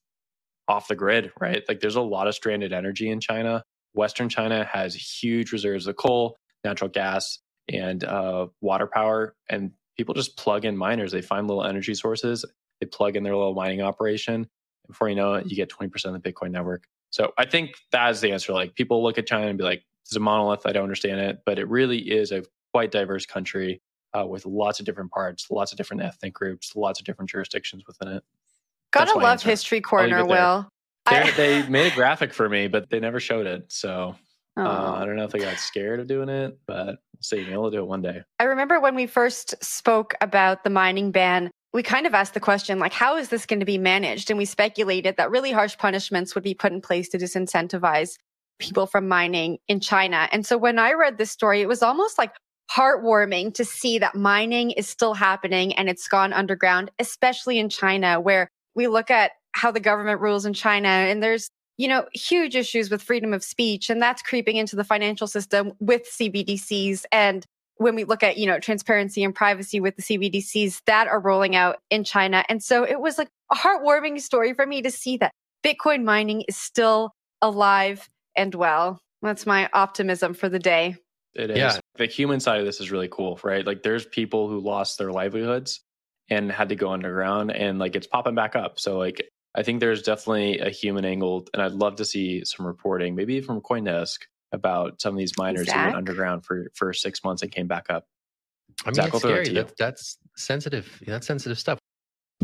off 0.69 0.89
the 0.89 0.95
grid, 0.95 1.33
right? 1.41 1.63
Like 1.69 1.81
there's 1.81 1.97
a 1.97 2.03
lot 2.03 2.29
of 2.29 2.35
stranded 2.35 2.73
energy 2.73 3.09
in 3.09 3.19
China. 3.19 3.65
Western 3.95 4.29
China 4.29 4.69
has 4.71 4.95
huge 4.95 5.53
reserves 5.53 5.87
of 5.87 5.97
coal, 5.97 6.37
natural 6.65 6.91
gas, 6.91 7.39
and 7.69 8.05
uh, 8.05 8.47
water 8.61 8.87
power. 8.87 9.35
And 9.49 9.73
people 9.97 10.15
just 10.15 10.37
plug 10.37 10.65
in 10.65 10.77
miners. 10.77 11.13
They 11.13 11.23
find 11.23 11.47
little 11.47 11.65
energy 11.65 11.95
sources, 11.95 12.45
they 12.81 12.87
plug 12.87 13.17
in 13.17 13.23
their 13.23 13.37
little 13.37 13.55
mining 13.55 13.83
operation. 13.83 14.49
Before 14.89 15.09
you 15.09 15.15
know 15.15 15.35
it, 15.35 15.47
you 15.47 15.57
get 15.57 15.71
20% 15.71 16.15
of 16.15 16.21
the 16.23 16.33
Bitcoin 16.33 16.51
network. 16.51 16.85
So 17.11 17.33
I 17.39 17.45
think 17.47 17.77
that 17.93 18.11
is 18.11 18.21
the 18.21 18.33
answer. 18.33 18.53
Like 18.53 18.75
people 18.75 19.03
look 19.03 19.17
at 19.19 19.27
China 19.27 19.47
and 19.47 19.57
be 19.57 19.65
like, 19.65 19.85
it's 20.05 20.17
a 20.17 20.21
monolith. 20.21 20.67
I 20.67 20.73
don't 20.73 20.83
understand 20.83 21.21
it. 21.21 21.41
But 21.47 21.59
it 21.59 21.69
really 21.69 21.99
is 21.99 22.33
a 22.33 22.43
quite 22.73 22.91
diverse 22.91 23.25
country 23.25 23.81
uh, 24.13 24.27
with 24.27 24.45
lots 24.45 24.81
of 24.81 24.87
different 24.87 25.11
parts, 25.13 25.51
lots 25.51 25.73
of 25.73 25.79
different 25.79 26.03
ethnic 26.03 26.35
groups, 26.35 26.75
lots 26.75 26.99
of 26.99 27.07
different 27.07 27.31
jurisdictions 27.31 27.85
within 27.87 28.09
it. 28.09 28.25
Gotta 28.91 29.13
love 29.19 29.23
answer. 29.33 29.49
history 29.49 29.81
corner. 29.81 30.25
Will. 30.27 30.69
They, 31.09 31.17
I- 31.17 31.31
they 31.33 31.69
made 31.69 31.91
a 31.93 31.95
graphic 31.95 32.35
for 32.35 32.49
me, 32.49 32.67
but 32.67 32.91
they 32.91 32.99
never 33.01 33.21
showed 33.21 33.47
it. 33.47 33.71
So 33.71 34.17
uh, 34.57 34.93
I 34.95 35.05
don't 35.07 35.17
know 35.17 35.25
if 35.25 35.31
they 35.31 35.39
got 35.39 35.59
scared 35.59 36.01
of 36.01 36.07
doing 36.09 36.29
it, 36.29 36.59
but 36.67 36.99
we'll 37.23 37.39
see. 37.39 37.45
Maybe 37.45 37.53
they'll 37.53 37.71
do 37.71 37.79
it 37.79 37.87
one 37.87 38.03
day. 38.03 38.23
I 38.39 38.45
remember 38.45 38.81
when 38.81 38.95
we 38.95 39.07
first 39.07 39.55
spoke 39.63 40.15
about 40.21 40.65
the 40.65 40.71
mining 40.71 41.11
ban, 41.13 41.51
we 41.73 41.83
kind 41.83 42.07
of 42.07 42.15
asked 42.15 42.35
the 42.35 42.41
question, 42.41 42.79
like, 42.79 42.93
how 42.93 43.17
is 43.17 43.29
this 43.29 43.47
going 43.47 43.61
to 43.61 43.67
be 43.67 43.79
managed? 43.79 44.31
And 44.31 44.39
we 44.39 44.45
speculated 44.45 45.17
that 45.17 45.31
really 45.31 45.53
harsh 45.53 45.79
punishments 45.79 46.35
would 46.35 46.45
be 46.45 46.55
put 46.55 46.73
in 46.73 46.81
place 46.81 47.09
to 47.11 47.19
disincentivize 47.19 48.17
people 48.59 48.87
from 48.87 49.09
mining 49.09 49.59
in 49.69 49.81
China. 49.81 50.29
And 50.33 50.45
so 50.45 50.59
when 50.59 50.79
I 50.79 50.93
read 50.93 51.19
this 51.19 51.31
story, 51.31 51.63
it 51.63 51.69
was 51.69 51.83
almost 51.83 52.19
like 52.19 52.33
heartwarming 52.71 53.55
to 53.55 53.65
see 53.65 53.99
that 53.99 54.15
mining 54.15 54.71
is 54.73 54.89
still 54.89 55.15
happening 55.15 55.75
and 55.75 55.89
it's 55.89 56.09
gone 56.09 56.33
underground, 56.33 56.91
especially 56.99 57.59
in 57.59 57.69
China, 57.69 58.21
where 58.21 58.49
we 58.75 58.87
look 58.87 59.11
at 59.11 59.33
how 59.53 59.71
the 59.71 59.81
government 59.81 60.21
rules 60.21 60.45
in 60.45 60.55
China 60.55 60.89
and 60.89 61.23
there's 61.23 61.51
you 61.77 61.89
know, 61.89 62.07
huge 62.13 62.55
issues 62.55 62.91
with 62.91 63.03
freedom 63.03 63.33
of 63.33 63.43
speech, 63.43 63.91
and 63.91 64.01
that's 64.01 64.23
creeping 64.23 64.57
into 64.57 64.77
the 64.77 64.85
financial 64.85 65.27
system 65.27 65.73
with 65.81 66.03
CBDCs. 66.05 67.05
And 67.11 67.45
when 67.77 67.95
we 67.95 68.05
look 68.05 68.23
at, 68.23 68.37
you 68.37 68.47
know, 68.47 68.59
transparency 68.61 69.25
and 69.25 69.35
privacy 69.35 69.81
with 69.81 69.97
the 69.97 70.03
CBDCs 70.03 70.83
that 70.87 71.09
are 71.09 71.21
rolling 71.21 71.57
out 71.57 71.79
in 71.91 72.05
China. 72.05 72.45
And 72.49 72.63
so 72.63 72.85
it 72.85 73.01
was 73.01 73.19
like 73.19 73.29
a 73.51 73.57
heartwarming 73.57 74.21
story 74.21 74.55
for 74.55 74.67
me 74.67 74.83
to 74.83 74.91
see 74.91 75.17
that 75.19 75.33
Bitcoin 75.65 76.05
mining 76.05 76.43
is 76.43 76.57
still 76.57 77.13
alive 77.41 78.09
and 78.37 78.55
well. 78.55 79.01
That's 79.23 79.47
my 79.47 79.69
optimism 79.73 80.35
for 80.35 80.49
the 80.49 80.59
day. 80.59 80.97
It 81.35 81.51
is. 81.51 81.59
Yeah. 81.59 81.79
The 81.97 82.07
human 82.07 82.41
side 82.41 82.61
of 82.61 82.67
this 82.67 82.81
is 82.81 82.91
really 82.91 83.09
cool, 83.09 83.41
right? 83.43 83.67
Like 83.67 83.83
there's 83.83 84.05
people 84.05 84.49
who 84.49 84.61
lost 84.61 84.99
their 84.99 85.13
livelihoods 85.13 85.81
and 86.29 86.51
had 86.51 86.69
to 86.69 86.77
go 86.77 86.93
underground 86.93 87.53
and 87.53 87.79
like 87.79 87.97
it's 87.97 88.07
popping 88.07 88.35
back 88.35 88.55
up. 88.55 88.79
So 88.79 88.99
like 88.99 89.29
I 89.55 89.63
think 89.63 89.81
there's 89.81 90.03
definitely 90.03 90.59
a 90.59 90.71
human 90.71 91.05
angle 91.05 91.47
and 91.53 91.63
I'd 91.63 91.73
love 91.73 91.97
to 91.97 92.05
see 92.05 92.45
some 92.45 92.67
reporting, 92.67 93.15
maybe 93.15 93.41
from 93.41 93.61
Coindesk 93.61 94.21
about 94.53 95.01
some 95.01 95.15
of 95.15 95.19
these 95.19 95.37
miners 95.37 95.71
who 95.71 95.79
went 95.79 95.97
underground 95.97 96.45
for 96.45 96.71
for 96.75 96.93
six 96.93 97.23
months 97.25 97.43
and 97.43 97.51
came 97.51 97.67
back 97.67 97.87
up. 97.91 98.07
I 98.85 98.89
mean, 98.89 98.95
Zach, 98.95 99.07
it's 99.07 99.15
I'll 99.15 99.21
throw 99.21 99.31
it 99.35 99.47
scary. 99.47 99.63
That, 99.63 99.77
that's 99.79 100.19
sensitive. 100.37 101.03
That's 101.07 101.27
sensitive 101.27 101.59
stuff. 101.59 101.79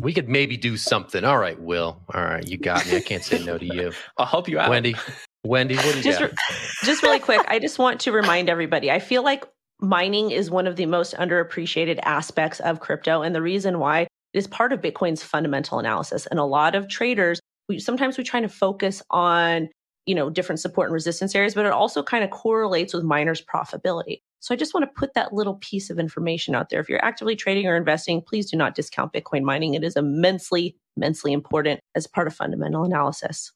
We 0.00 0.12
could 0.12 0.28
maybe 0.28 0.56
do 0.56 0.76
something. 0.76 1.24
All 1.24 1.38
right, 1.38 1.60
Will. 1.60 2.00
All 2.14 2.22
right, 2.22 2.46
you 2.46 2.56
got 2.56 2.86
me. 2.86 2.96
I 2.96 3.00
can't 3.00 3.24
say 3.24 3.44
no 3.44 3.58
to 3.58 3.64
you. 3.64 3.92
I'll 4.16 4.26
help 4.26 4.48
you 4.48 4.58
out. 4.58 4.70
Wendy, 4.70 4.94
Wendy, 5.44 5.76
what 5.76 5.92
do 5.92 5.96
you 5.98 6.02
just 6.02 6.20
got? 6.20 6.30
re- 6.30 6.36
just 6.84 7.02
really 7.02 7.20
quick 7.20 7.44
i 7.48 7.58
just 7.58 7.78
want 7.78 8.00
to 8.00 8.12
remind 8.12 8.48
everybody 8.48 8.90
i 8.90 8.98
feel 8.98 9.22
like 9.22 9.44
mining 9.80 10.30
is 10.30 10.50
one 10.50 10.66
of 10.66 10.76
the 10.76 10.86
most 10.86 11.14
underappreciated 11.14 11.98
aspects 12.02 12.60
of 12.60 12.80
crypto 12.80 13.22
and 13.22 13.34
the 13.34 13.42
reason 13.42 13.78
why 13.78 14.00
it 14.00 14.08
is 14.38 14.46
part 14.46 14.72
of 14.72 14.80
bitcoin's 14.80 15.22
fundamental 15.22 15.78
analysis 15.78 16.26
and 16.26 16.38
a 16.38 16.44
lot 16.44 16.74
of 16.74 16.88
traders 16.88 17.40
we 17.68 17.78
sometimes 17.78 18.16
we 18.16 18.24
try 18.24 18.40
to 18.40 18.48
focus 18.48 19.02
on 19.10 19.68
you 20.06 20.14
know 20.14 20.30
different 20.30 20.60
support 20.60 20.88
and 20.88 20.94
resistance 20.94 21.34
areas 21.34 21.54
but 21.54 21.66
it 21.66 21.72
also 21.72 22.02
kind 22.02 22.24
of 22.24 22.30
correlates 22.30 22.94
with 22.94 23.04
miners 23.04 23.42
profitability 23.42 24.20
so 24.40 24.54
i 24.54 24.56
just 24.56 24.72
want 24.72 24.84
to 24.84 24.98
put 24.98 25.12
that 25.14 25.34
little 25.34 25.56
piece 25.56 25.90
of 25.90 25.98
information 25.98 26.54
out 26.54 26.70
there 26.70 26.80
if 26.80 26.88
you're 26.88 27.04
actively 27.04 27.36
trading 27.36 27.66
or 27.66 27.76
investing 27.76 28.22
please 28.22 28.50
do 28.50 28.56
not 28.56 28.74
discount 28.74 29.12
bitcoin 29.12 29.42
mining 29.42 29.74
it 29.74 29.84
is 29.84 29.96
immensely 29.96 30.76
immensely 30.96 31.32
important 31.32 31.80
as 31.94 32.06
part 32.06 32.26
of 32.26 32.34
fundamental 32.34 32.84
analysis 32.84 33.52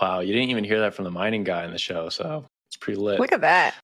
Wow, 0.00 0.20
you 0.20 0.32
didn't 0.32 0.50
even 0.50 0.64
hear 0.64 0.80
that 0.80 0.94
from 0.94 1.04
the 1.04 1.10
mining 1.10 1.44
guy 1.44 1.64
in 1.64 1.72
the 1.72 1.78
show, 1.78 2.08
so 2.08 2.46
it's 2.68 2.76
pretty 2.76 3.00
lit. 3.00 3.20
Look 3.20 3.32
at 3.32 3.40
that. 3.40 3.74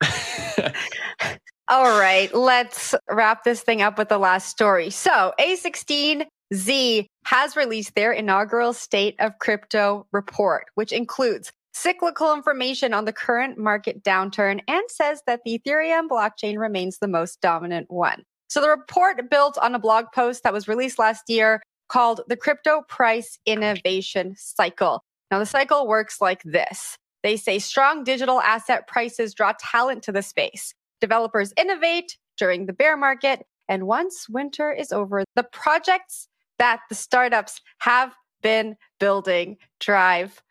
All 1.70 1.98
right, 1.98 2.34
let's 2.34 2.94
wrap 3.10 3.44
this 3.44 3.60
thing 3.60 3.82
up 3.82 3.98
with 3.98 4.08
the 4.08 4.16
last 4.16 4.48
story. 4.48 4.88
So, 4.88 5.34
A16Z 5.38 7.04
has 7.26 7.56
released 7.56 7.94
their 7.94 8.10
inaugural 8.10 8.72
State 8.72 9.16
of 9.18 9.38
Crypto 9.38 10.06
report, 10.10 10.64
which 10.76 10.92
includes 10.92 11.52
cyclical 11.74 12.32
information 12.32 12.94
on 12.94 13.04
the 13.04 13.12
current 13.12 13.58
market 13.58 14.02
downturn 14.02 14.60
and 14.66 14.82
says 14.88 15.20
that 15.26 15.40
the 15.44 15.58
Ethereum 15.58 16.08
blockchain 16.08 16.56
remains 16.56 16.98
the 16.98 17.06
most 17.06 17.42
dominant 17.42 17.90
one. 17.90 18.22
So, 18.48 18.62
the 18.62 18.70
report 18.70 19.28
built 19.28 19.58
on 19.58 19.74
a 19.74 19.78
blog 19.78 20.06
post 20.14 20.44
that 20.44 20.54
was 20.54 20.68
released 20.68 20.98
last 20.98 21.24
year 21.28 21.60
called 21.90 22.22
the 22.28 22.36
Crypto 22.36 22.80
Price 22.88 23.38
Innovation 23.44 24.36
Cycle. 24.38 25.02
Now, 25.30 25.38
the 25.38 25.44
cycle 25.44 25.86
works 25.86 26.18
like 26.18 26.42
this. 26.44 26.96
They 27.22 27.36
say 27.36 27.58
strong 27.58 28.04
digital 28.04 28.40
asset 28.40 28.86
prices 28.86 29.34
draw 29.34 29.52
talent 29.60 30.02
to 30.04 30.12
the 30.12 30.22
space. 30.22 30.72
Developers 31.00 31.52
innovate 31.56 32.16
during 32.36 32.66
the 32.66 32.72
bear 32.72 32.96
market. 32.96 33.46
And 33.68 33.86
once 33.86 34.28
winter 34.28 34.72
is 34.72 34.92
over, 34.92 35.24
the 35.36 35.42
projects 35.42 36.28
that 36.58 36.80
the 36.88 36.94
startups 36.94 37.60
have 37.80 38.12
been 38.42 38.76
building 38.98 39.56
drive 39.80 40.42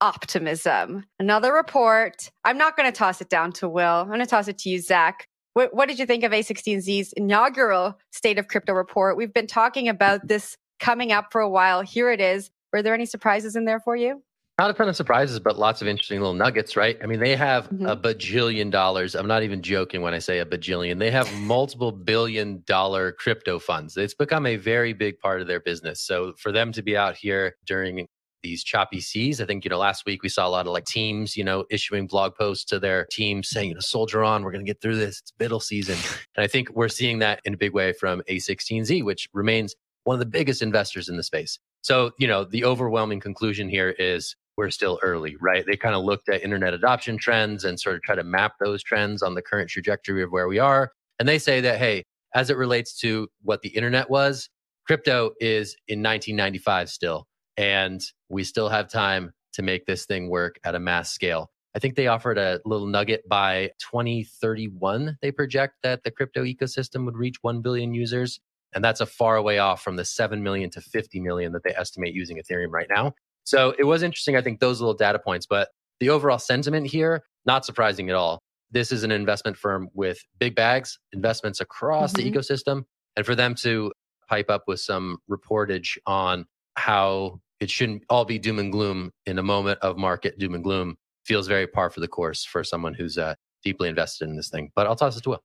optimism. 0.00 1.04
Another 1.18 1.52
report. 1.52 2.30
I'm 2.44 2.58
not 2.58 2.76
going 2.76 2.90
to 2.90 2.96
toss 2.96 3.20
it 3.20 3.28
down 3.28 3.52
to 3.52 3.68
Will. 3.68 4.00
I'm 4.00 4.08
going 4.08 4.20
to 4.20 4.26
toss 4.26 4.48
it 4.48 4.58
to 4.58 4.68
you, 4.68 4.80
Zach. 4.80 5.26
What, 5.54 5.74
what 5.74 5.88
did 5.88 5.98
you 5.98 6.06
think 6.06 6.22
of 6.22 6.32
A16Z's 6.32 7.14
inaugural 7.14 7.98
State 8.12 8.38
of 8.38 8.48
Crypto 8.48 8.74
report? 8.74 9.16
We've 9.16 9.32
been 9.32 9.46
talking 9.46 9.88
about 9.88 10.28
this 10.28 10.56
coming 10.80 11.12
up 11.12 11.32
for 11.32 11.40
a 11.40 11.48
while. 11.48 11.80
Here 11.80 12.10
it 12.10 12.20
is. 12.20 12.50
Were 12.72 12.82
there 12.82 12.94
any 12.94 13.06
surprises 13.06 13.56
in 13.56 13.64
there 13.64 13.80
for 13.80 13.96
you? 13.96 14.22
Not 14.58 14.70
a 14.70 14.72
ton 14.72 14.88
of 14.88 14.96
surprises, 14.96 15.38
but 15.38 15.58
lots 15.58 15.82
of 15.82 15.88
interesting 15.88 16.18
little 16.18 16.32
nuggets, 16.32 16.76
right? 16.76 16.96
I 17.02 17.06
mean, 17.06 17.20
they 17.20 17.36
have 17.36 17.68
Mhm. 17.68 17.90
a 17.90 17.94
bajillion 17.94 18.70
dollars. 18.70 19.14
I'm 19.14 19.26
not 19.26 19.42
even 19.42 19.60
joking 19.60 20.00
when 20.00 20.14
I 20.14 20.18
say 20.18 20.38
a 20.38 20.46
bajillion. 20.46 20.98
They 20.98 21.10
have 21.10 21.30
multiple 21.40 21.92
billion 21.92 22.62
dollar 22.66 23.12
crypto 23.12 23.58
funds. 23.58 23.98
It's 23.98 24.14
become 24.14 24.46
a 24.46 24.56
very 24.56 24.94
big 24.94 25.18
part 25.18 25.42
of 25.42 25.46
their 25.46 25.60
business. 25.60 26.00
So 26.00 26.32
for 26.38 26.52
them 26.52 26.72
to 26.72 26.82
be 26.82 26.96
out 26.96 27.16
here 27.16 27.56
during 27.66 28.08
these 28.42 28.62
choppy 28.62 29.00
seas. 29.00 29.40
I 29.40 29.44
think, 29.44 29.64
you 29.64 29.70
know, 29.70 29.78
last 29.78 30.06
week 30.06 30.22
we 30.22 30.28
saw 30.28 30.46
a 30.46 30.50
lot 30.50 30.66
of 30.66 30.72
like 30.72 30.84
teams, 30.84 31.36
you 31.36 31.42
know, 31.42 31.64
issuing 31.68 32.06
blog 32.06 32.36
posts 32.36 32.64
to 32.66 32.78
their 32.78 33.06
teams 33.10 33.48
saying, 33.48 33.70
you 33.70 33.74
know, 33.74 33.80
soldier 33.80 34.22
on, 34.22 34.44
we're 34.44 34.52
going 34.52 34.64
to 34.64 34.70
get 34.70 34.80
through 34.80 34.96
this. 34.96 35.18
It's 35.20 35.32
middle 35.40 35.58
season. 35.58 35.96
and 36.36 36.44
I 36.44 36.46
think 36.46 36.70
we're 36.70 36.88
seeing 36.88 37.18
that 37.18 37.40
in 37.44 37.54
a 37.54 37.56
big 37.56 37.72
way 37.72 37.92
from 37.92 38.22
A16Z, 38.30 39.02
which 39.04 39.28
remains 39.32 39.74
one 40.04 40.14
of 40.14 40.20
the 40.20 40.26
biggest 40.26 40.62
investors 40.62 41.08
in 41.08 41.16
the 41.16 41.24
space. 41.24 41.58
So, 41.82 42.12
you 42.18 42.28
know, 42.28 42.44
the 42.44 42.64
overwhelming 42.64 43.18
conclusion 43.20 43.68
here 43.68 43.90
is 43.90 44.36
we're 44.56 44.70
still 44.70 44.98
early, 45.02 45.36
right? 45.40 45.64
They 45.66 45.76
kind 45.76 45.94
of 45.94 46.04
looked 46.04 46.28
at 46.28 46.42
internet 46.42 46.74
adoption 46.74 47.18
trends 47.18 47.64
and 47.64 47.78
sort 47.78 47.96
of 47.96 48.02
try 48.02 48.14
to 48.14 48.24
map 48.24 48.54
those 48.60 48.82
trends 48.82 49.22
on 49.22 49.34
the 49.34 49.42
current 49.42 49.70
trajectory 49.70 50.22
of 50.22 50.30
where 50.30 50.48
we 50.48 50.58
are. 50.58 50.92
And 51.18 51.28
they 51.28 51.38
say 51.38 51.60
that, 51.60 51.78
hey, 51.78 52.04
as 52.34 52.50
it 52.50 52.56
relates 52.56 52.98
to 53.00 53.28
what 53.42 53.62
the 53.62 53.70
internet 53.70 54.10
was, 54.10 54.48
crypto 54.86 55.32
is 55.40 55.76
in 55.88 56.02
1995 56.02 56.90
still. 56.90 57.26
And 57.56 58.02
we 58.28 58.44
still 58.44 58.68
have 58.68 58.88
time 58.88 59.32
to 59.54 59.62
make 59.62 59.86
this 59.86 60.04
thing 60.04 60.28
work 60.28 60.58
at 60.64 60.74
a 60.74 60.78
mass 60.78 61.10
scale. 61.10 61.50
I 61.74 61.78
think 61.78 61.94
they 61.94 62.06
offered 62.06 62.38
a 62.38 62.60
little 62.64 62.86
nugget 62.86 63.28
by 63.28 63.70
2031. 63.90 65.18
They 65.20 65.30
project 65.30 65.74
that 65.82 66.04
the 66.04 66.10
crypto 66.10 66.44
ecosystem 66.44 67.04
would 67.04 67.16
reach 67.16 67.36
1 67.42 67.60
billion 67.60 67.92
users. 67.94 68.40
And 68.74 68.84
that's 68.84 69.00
a 69.00 69.06
far 69.06 69.40
way 69.42 69.58
off 69.58 69.82
from 69.82 69.96
the 69.96 70.04
7 70.04 70.42
million 70.42 70.70
to 70.70 70.80
50 70.80 71.20
million 71.20 71.52
that 71.52 71.62
they 71.64 71.74
estimate 71.74 72.14
using 72.14 72.38
Ethereum 72.38 72.70
right 72.70 72.88
now. 72.90 73.12
So 73.46 73.74
it 73.78 73.84
was 73.84 74.02
interesting, 74.02 74.36
I 74.36 74.42
think, 74.42 74.60
those 74.60 74.80
little 74.80 74.94
data 74.94 75.18
points. 75.18 75.46
But 75.46 75.68
the 76.00 76.10
overall 76.10 76.38
sentiment 76.38 76.88
here, 76.88 77.24
not 77.46 77.64
surprising 77.64 78.10
at 78.10 78.16
all. 78.16 78.42
This 78.72 78.90
is 78.90 79.04
an 79.04 79.12
investment 79.12 79.56
firm 79.56 79.88
with 79.94 80.18
big 80.38 80.54
bags, 80.56 80.98
investments 81.12 81.60
across 81.60 82.12
mm-hmm. 82.12 82.28
the 82.28 82.38
ecosystem. 82.38 82.82
And 83.16 83.24
for 83.24 83.34
them 83.34 83.54
to 83.62 83.92
pipe 84.28 84.50
up 84.50 84.64
with 84.66 84.80
some 84.80 85.18
reportage 85.30 85.96
on 86.06 86.44
how 86.74 87.40
it 87.60 87.70
shouldn't 87.70 88.02
all 88.10 88.24
be 88.24 88.38
doom 88.38 88.58
and 88.58 88.72
gloom 88.72 89.12
in 89.24 89.38
a 89.38 89.42
moment 89.42 89.78
of 89.80 89.96
market 89.96 90.38
doom 90.38 90.54
and 90.54 90.64
gloom 90.64 90.96
feels 91.24 91.46
very 91.46 91.66
par 91.66 91.88
for 91.88 92.00
the 92.00 92.08
course 92.08 92.44
for 92.44 92.62
someone 92.64 92.92
who's 92.92 93.16
uh, 93.16 93.34
deeply 93.62 93.88
invested 93.88 94.28
in 94.28 94.36
this 94.36 94.50
thing. 94.50 94.70
But 94.74 94.86
I'll 94.86 94.96
toss 94.96 95.16
it 95.16 95.22
to 95.22 95.30
Will. 95.30 95.42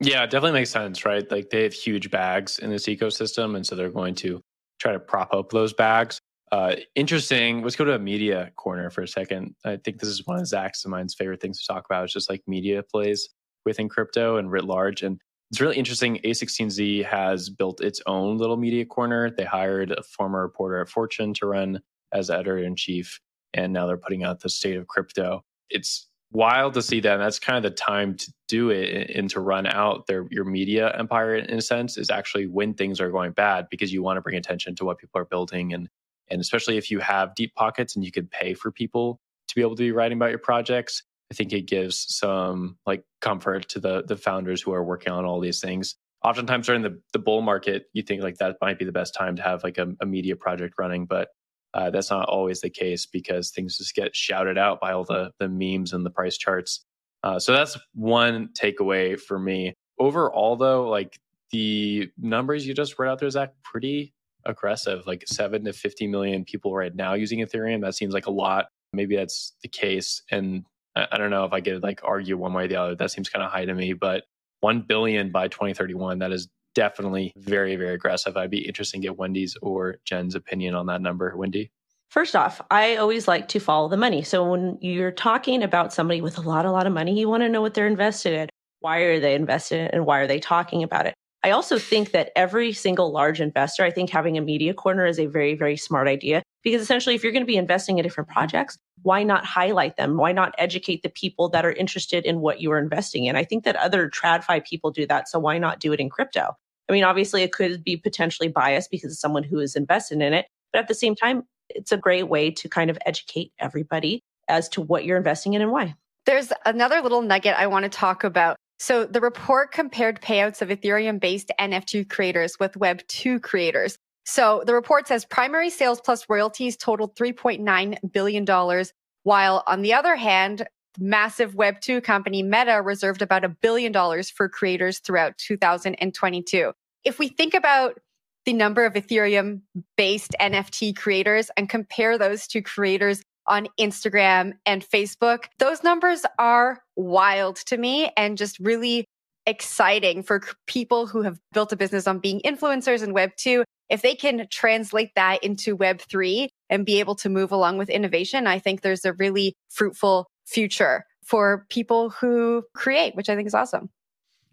Yeah, 0.00 0.22
it 0.22 0.30
definitely 0.30 0.60
makes 0.60 0.70
sense, 0.70 1.04
right? 1.04 1.28
Like 1.30 1.50
they 1.50 1.64
have 1.64 1.74
huge 1.74 2.10
bags 2.10 2.58
in 2.58 2.70
this 2.70 2.86
ecosystem. 2.86 3.56
And 3.56 3.66
so 3.66 3.74
they're 3.74 3.90
going 3.90 4.14
to 4.16 4.40
try 4.80 4.92
to 4.92 5.00
prop 5.00 5.34
up 5.34 5.50
those 5.50 5.72
bags. 5.72 6.20
Uh, 6.52 6.76
interesting. 6.94 7.62
Let's 7.62 7.76
go 7.76 7.86
to 7.86 7.94
a 7.94 7.98
media 7.98 8.52
corner 8.56 8.90
for 8.90 9.00
a 9.00 9.08
second. 9.08 9.54
I 9.64 9.78
think 9.78 9.98
this 9.98 10.10
is 10.10 10.26
one 10.26 10.38
of 10.38 10.46
Zach's 10.46 10.84
and 10.84 10.90
mine's 10.90 11.14
favorite 11.14 11.40
things 11.40 11.58
to 11.60 11.72
talk 11.72 11.86
about. 11.86 12.04
It's 12.04 12.12
just 12.12 12.28
like 12.28 12.42
media 12.46 12.82
plays 12.82 13.30
within 13.64 13.88
crypto 13.88 14.36
and 14.36 14.50
writ 14.52 14.64
large. 14.64 15.02
And 15.02 15.18
it's 15.50 15.62
really 15.62 15.78
interesting. 15.78 16.20
A16Z 16.24 17.06
has 17.06 17.48
built 17.48 17.80
its 17.80 18.02
own 18.06 18.36
little 18.36 18.58
media 18.58 18.84
corner. 18.84 19.30
They 19.30 19.44
hired 19.44 19.92
a 19.92 20.02
former 20.02 20.42
reporter 20.42 20.82
at 20.82 20.90
Fortune 20.90 21.32
to 21.34 21.46
run 21.46 21.80
as 22.12 22.28
editor 22.28 22.58
in 22.58 22.76
chief, 22.76 23.18
and 23.54 23.72
now 23.72 23.86
they're 23.86 23.96
putting 23.96 24.22
out 24.22 24.40
the 24.40 24.50
state 24.50 24.76
of 24.76 24.86
crypto. 24.86 25.42
It's 25.70 26.10
wild 26.32 26.74
to 26.74 26.82
see 26.82 27.00
that. 27.00 27.14
And 27.14 27.22
that's 27.22 27.38
kind 27.38 27.56
of 27.56 27.62
the 27.62 27.76
time 27.76 28.14
to 28.16 28.32
do 28.48 28.70
it 28.70 29.10
and 29.14 29.28
to 29.30 29.40
run 29.40 29.66
out 29.66 30.06
their 30.06 30.26
your 30.30 30.44
media 30.44 30.94
empire 30.98 31.34
in 31.36 31.58
a 31.58 31.62
sense 31.62 31.96
is 31.96 32.10
actually 32.10 32.46
when 32.46 32.74
things 32.74 33.00
are 33.00 33.10
going 33.10 33.32
bad 33.32 33.66
because 33.70 33.92
you 33.92 34.02
want 34.02 34.18
to 34.18 34.22
bring 34.22 34.36
attention 34.36 34.74
to 34.76 34.84
what 34.84 34.98
people 34.98 35.20
are 35.20 35.26
building 35.26 35.72
and 35.72 35.88
and 36.32 36.40
especially 36.40 36.76
if 36.76 36.90
you 36.90 36.98
have 36.98 37.34
deep 37.34 37.54
pockets 37.54 37.94
and 37.94 38.04
you 38.04 38.10
could 38.10 38.30
pay 38.30 38.54
for 38.54 38.72
people 38.72 39.20
to 39.48 39.54
be 39.54 39.60
able 39.60 39.76
to 39.76 39.82
be 39.82 39.92
writing 39.92 40.18
about 40.18 40.30
your 40.30 40.38
projects 40.38 41.04
I 41.32 41.34
think 41.34 41.54
it 41.54 41.62
gives 41.62 42.04
some 42.14 42.76
like 42.84 43.04
comfort 43.22 43.66
to 43.70 43.80
the 43.80 44.02
the 44.02 44.18
founders 44.18 44.60
who 44.60 44.74
are 44.74 44.84
working 44.84 45.14
on 45.14 45.24
all 45.24 45.40
these 45.40 45.60
things. 45.60 45.96
Oftentimes 46.22 46.66
during 46.66 46.82
the 46.82 47.00
the 47.14 47.18
bull 47.18 47.40
market, 47.40 47.86
you 47.94 48.02
think 48.02 48.22
like 48.22 48.36
that 48.36 48.58
might 48.60 48.78
be 48.78 48.84
the 48.84 48.92
best 48.92 49.14
time 49.14 49.36
to 49.36 49.42
have 49.42 49.64
like 49.64 49.78
a, 49.78 49.88
a 50.02 50.04
media 50.04 50.36
project 50.36 50.74
running, 50.78 51.06
but 51.06 51.28
uh, 51.72 51.88
that's 51.88 52.10
not 52.10 52.28
always 52.28 52.60
the 52.60 52.68
case 52.68 53.06
because 53.06 53.50
things 53.50 53.78
just 53.78 53.94
get 53.94 54.14
shouted 54.14 54.58
out 54.58 54.78
by 54.78 54.92
all 54.92 55.04
the 55.04 55.30
the 55.38 55.48
memes 55.48 55.94
and 55.94 56.04
the 56.04 56.10
price 56.10 56.36
charts. 56.36 56.84
Uh, 57.22 57.38
so 57.38 57.52
that's 57.54 57.78
one 57.94 58.50
takeaway 58.52 59.18
for 59.18 59.38
me. 59.38 59.72
Overall, 59.98 60.56
though, 60.56 60.86
like 60.90 61.18
the 61.50 62.10
numbers 62.18 62.66
you 62.66 62.74
just 62.74 62.98
read 62.98 63.10
out 63.10 63.20
there, 63.20 63.30
Zach, 63.30 63.54
pretty 63.64 64.12
aggressive. 64.44 65.06
Like 65.06 65.24
seven 65.26 65.64
to 65.64 65.72
fifty 65.72 66.06
million 66.06 66.44
people 66.44 66.74
right 66.74 66.94
now 66.94 67.14
using 67.14 67.40
Ethereum. 67.40 67.82
That 67.82 67.94
seems 67.94 68.14
like 68.14 68.26
a 68.26 68.32
lot. 68.32 68.66
Maybe 68.92 69.16
that's 69.16 69.54
the 69.62 69.68
case, 69.68 70.22
and 70.30 70.64
I, 70.94 71.16
don't 71.16 71.30
know 71.30 71.44
if 71.44 71.52
I 71.52 71.60
could 71.60 71.82
like 71.82 72.00
argue 72.04 72.36
one 72.36 72.52
way 72.52 72.64
or 72.64 72.68
the 72.68 72.76
other. 72.76 72.94
That 72.94 73.10
seems 73.10 73.28
kind 73.28 73.44
of 73.44 73.50
high 73.50 73.64
to 73.64 73.74
me, 73.74 73.94
but 73.94 74.24
1 74.60 74.82
billion 74.82 75.30
by 75.30 75.48
2031, 75.48 76.18
that 76.18 76.32
is 76.32 76.48
definitely 76.74 77.32
very, 77.36 77.76
very 77.76 77.94
aggressive. 77.94 78.36
I'd 78.36 78.50
be 78.50 78.66
interested 78.66 78.98
to 78.98 79.02
get 79.02 79.18
Wendy's 79.18 79.56
or 79.62 79.98
Jen's 80.04 80.34
opinion 80.34 80.74
on 80.74 80.86
that 80.86 81.00
number. 81.00 81.34
Wendy? 81.36 81.70
First 82.08 82.36
off, 82.36 82.60
I 82.70 82.96
always 82.96 83.26
like 83.26 83.48
to 83.48 83.58
follow 83.58 83.88
the 83.88 83.96
money. 83.96 84.22
So 84.22 84.44
when 84.44 84.78
you're 84.80 85.12
talking 85.12 85.62
about 85.62 85.92
somebody 85.92 86.20
with 86.20 86.36
a 86.36 86.42
lot, 86.42 86.66
a 86.66 86.70
lot 86.70 86.86
of 86.86 86.92
money, 86.92 87.18
you 87.18 87.28
want 87.28 87.42
to 87.42 87.48
know 87.48 87.62
what 87.62 87.74
they're 87.74 87.86
invested 87.86 88.34
in. 88.34 88.48
Why 88.80 88.98
are 88.98 89.20
they 89.20 89.34
invested 89.34 89.80
in 89.80 89.86
and 89.88 90.06
why 90.06 90.18
are 90.18 90.26
they 90.26 90.38
talking 90.38 90.82
about 90.82 91.06
it? 91.06 91.14
I 91.44 91.50
also 91.50 91.78
think 91.78 92.12
that 92.12 92.30
every 92.36 92.72
single 92.72 93.10
large 93.10 93.40
investor, 93.40 93.82
I 93.82 93.90
think 93.90 94.10
having 94.10 94.38
a 94.38 94.40
media 94.40 94.72
corner 94.74 95.06
is 95.06 95.18
a 95.18 95.26
very, 95.26 95.54
very 95.54 95.76
smart 95.76 96.06
idea 96.06 96.42
because 96.62 96.80
essentially, 96.80 97.16
if 97.16 97.22
you're 97.22 97.32
going 97.32 97.42
to 97.42 97.46
be 97.46 97.56
investing 97.56 97.98
in 97.98 98.04
different 98.04 98.30
projects, 98.30 98.78
why 99.02 99.24
not 99.24 99.44
highlight 99.44 99.96
them? 99.96 100.16
Why 100.16 100.30
not 100.30 100.54
educate 100.58 101.02
the 101.02 101.08
people 101.08 101.48
that 101.48 101.66
are 101.66 101.72
interested 101.72 102.24
in 102.24 102.40
what 102.40 102.60
you 102.60 102.70
are 102.70 102.78
investing 102.78 103.24
in? 103.24 103.34
I 103.34 103.42
think 103.42 103.64
that 103.64 103.74
other 103.76 104.08
TradFi 104.08 104.64
people 104.64 104.92
do 104.92 105.04
that. 105.08 105.28
So 105.28 105.40
why 105.40 105.58
not 105.58 105.80
do 105.80 105.92
it 105.92 105.98
in 105.98 106.08
crypto? 106.08 106.56
I 106.88 106.92
mean, 106.92 107.02
obviously, 107.02 107.42
it 107.42 107.52
could 107.52 107.82
be 107.82 107.96
potentially 107.96 108.48
biased 108.48 108.90
because 108.90 109.12
of 109.12 109.18
someone 109.18 109.42
who 109.42 109.58
is 109.58 109.74
invested 109.74 110.20
in 110.20 110.32
it. 110.32 110.46
But 110.72 110.80
at 110.80 110.88
the 110.88 110.94
same 110.94 111.16
time, 111.16 111.42
it's 111.68 111.90
a 111.90 111.96
great 111.96 112.28
way 112.28 112.50
to 112.52 112.68
kind 112.68 112.90
of 112.90 112.98
educate 113.04 113.52
everybody 113.58 114.22
as 114.48 114.68
to 114.70 114.80
what 114.80 115.04
you're 115.04 115.16
investing 115.16 115.54
in 115.54 115.62
and 115.62 115.72
why. 115.72 115.96
There's 116.26 116.52
another 116.64 117.00
little 117.00 117.22
nugget 117.22 117.56
I 117.56 117.66
want 117.66 117.84
to 117.84 117.88
talk 117.88 118.22
about. 118.22 118.56
So 118.82 119.04
the 119.04 119.20
report 119.20 119.70
compared 119.70 120.20
payouts 120.20 120.60
of 120.60 120.68
Ethereum 120.68 121.20
based 121.20 121.52
NFT 121.60 122.10
creators 122.10 122.58
with 122.58 122.72
Web2 122.72 123.40
creators. 123.40 123.96
So 124.24 124.64
the 124.66 124.74
report 124.74 125.06
says 125.06 125.24
primary 125.24 125.70
sales 125.70 126.00
plus 126.00 126.28
royalties 126.28 126.76
totaled 126.76 127.14
$3.9 127.14 128.12
billion, 128.12 128.84
while 129.22 129.62
on 129.68 129.82
the 129.82 129.94
other 129.94 130.16
hand, 130.16 130.66
massive 130.98 131.54
Web2 131.54 132.02
company 132.02 132.42
Meta 132.42 132.82
reserved 132.82 133.22
about 133.22 133.44
a 133.44 133.50
billion 133.50 133.92
dollars 133.92 134.30
for 134.30 134.48
creators 134.48 134.98
throughout 134.98 135.38
2022. 135.38 136.72
If 137.04 137.20
we 137.20 137.28
think 137.28 137.54
about 137.54 138.00
the 138.46 138.52
number 138.52 138.84
of 138.84 138.94
Ethereum 138.94 139.60
based 139.96 140.34
NFT 140.40 140.96
creators 140.96 141.52
and 141.56 141.68
compare 141.68 142.18
those 142.18 142.48
to 142.48 142.60
creators 142.60 143.22
on 143.46 143.68
Instagram 143.78 144.54
and 144.66 144.84
Facebook. 144.84 145.44
Those 145.58 145.82
numbers 145.82 146.24
are 146.38 146.81
wild 146.96 147.56
to 147.56 147.76
me 147.76 148.10
and 148.16 148.38
just 148.38 148.58
really 148.58 149.06
exciting 149.46 150.22
for 150.22 150.40
people 150.66 151.06
who 151.06 151.22
have 151.22 151.38
built 151.52 151.72
a 151.72 151.76
business 151.76 152.06
on 152.06 152.18
being 152.18 152.40
influencers 152.44 153.02
in 153.02 153.12
Web 153.12 153.30
2. 153.36 153.64
If 153.90 154.02
they 154.02 154.14
can 154.14 154.46
translate 154.50 155.10
that 155.16 155.42
into 155.42 155.76
Web 155.76 156.00
3 156.00 156.48
and 156.70 156.86
be 156.86 157.00
able 157.00 157.14
to 157.16 157.28
move 157.28 157.52
along 157.52 157.78
with 157.78 157.90
innovation, 157.90 158.46
I 158.46 158.58
think 158.58 158.80
there's 158.80 159.04
a 159.04 159.12
really 159.14 159.54
fruitful 159.70 160.26
future 160.46 161.04
for 161.24 161.66
people 161.68 162.10
who 162.10 162.64
create, 162.74 163.14
which 163.14 163.28
I 163.28 163.36
think 163.36 163.46
is 163.46 163.54
awesome. 163.54 163.90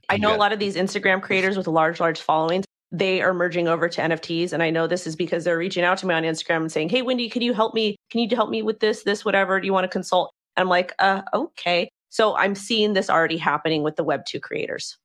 I 0.10 0.18
know 0.18 0.36
a 0.36 0.38
lot 0.38 0.52
of 0.52 0.60
these 0.60 0.76
Instagram 0.76 1.22
creators 1.22 1.56
with 1.56 1.68
large, 1.68 2.00
large 2.00 2.20
followings 2.20 2.66
they 2.92 3.22
are 3.22 3.34
merging 3.34 3.68
over 3.68 3.88
to 3.88 4.02
NFTs. 4.02 4.54
And 4.54 4.64
I 4.64 4.70
know 4.70 4.88
this 4.88 5.06
is 5.06 5.16
because 5.16 5.44
they're 5.44 5.58
reaching 5.58 5.84
out 5.84 5.98
to 6.00 6.08
me 6.08 6.16
on 6.16 6.24
Instagram 6.24 6.58
and 6.58 6.72
saying, 6.72 6.90
Hey, 6.90 7.02
Wendy, 7.02 7.30
can 7.30 7.42
you 7.42 7.54
help 7.54 7.74
me? 7.74 7.96
Can 8.10 8.22
you 8.22 8.36
help 8.36 8.50
me 8.50 8.62
with 8.62 8.80
this, 8.80 9.04
this, 9.04 9.24
whatever? 9.24 9.60
Do 9.60 9.68
you 9.68 9.74
want 9.74 9.84
to 9.84 9.90
consult? 9.90 10.32
And 10.58 10.64
I'm 10.64 10.70
like, 10.70 10.94
uh, 11.00 11.22
okay. 11.34 11.90
So 12.10 12.36
I'm 12.36 12.56
seeing 12.56 12.94
this 12.94 13.10
already 13.10 13.38
happening 13.38 13.84
with 13.84 13.96
the 13.96 14.04
Web2 14.04 14.42
creators. 14.42 14.98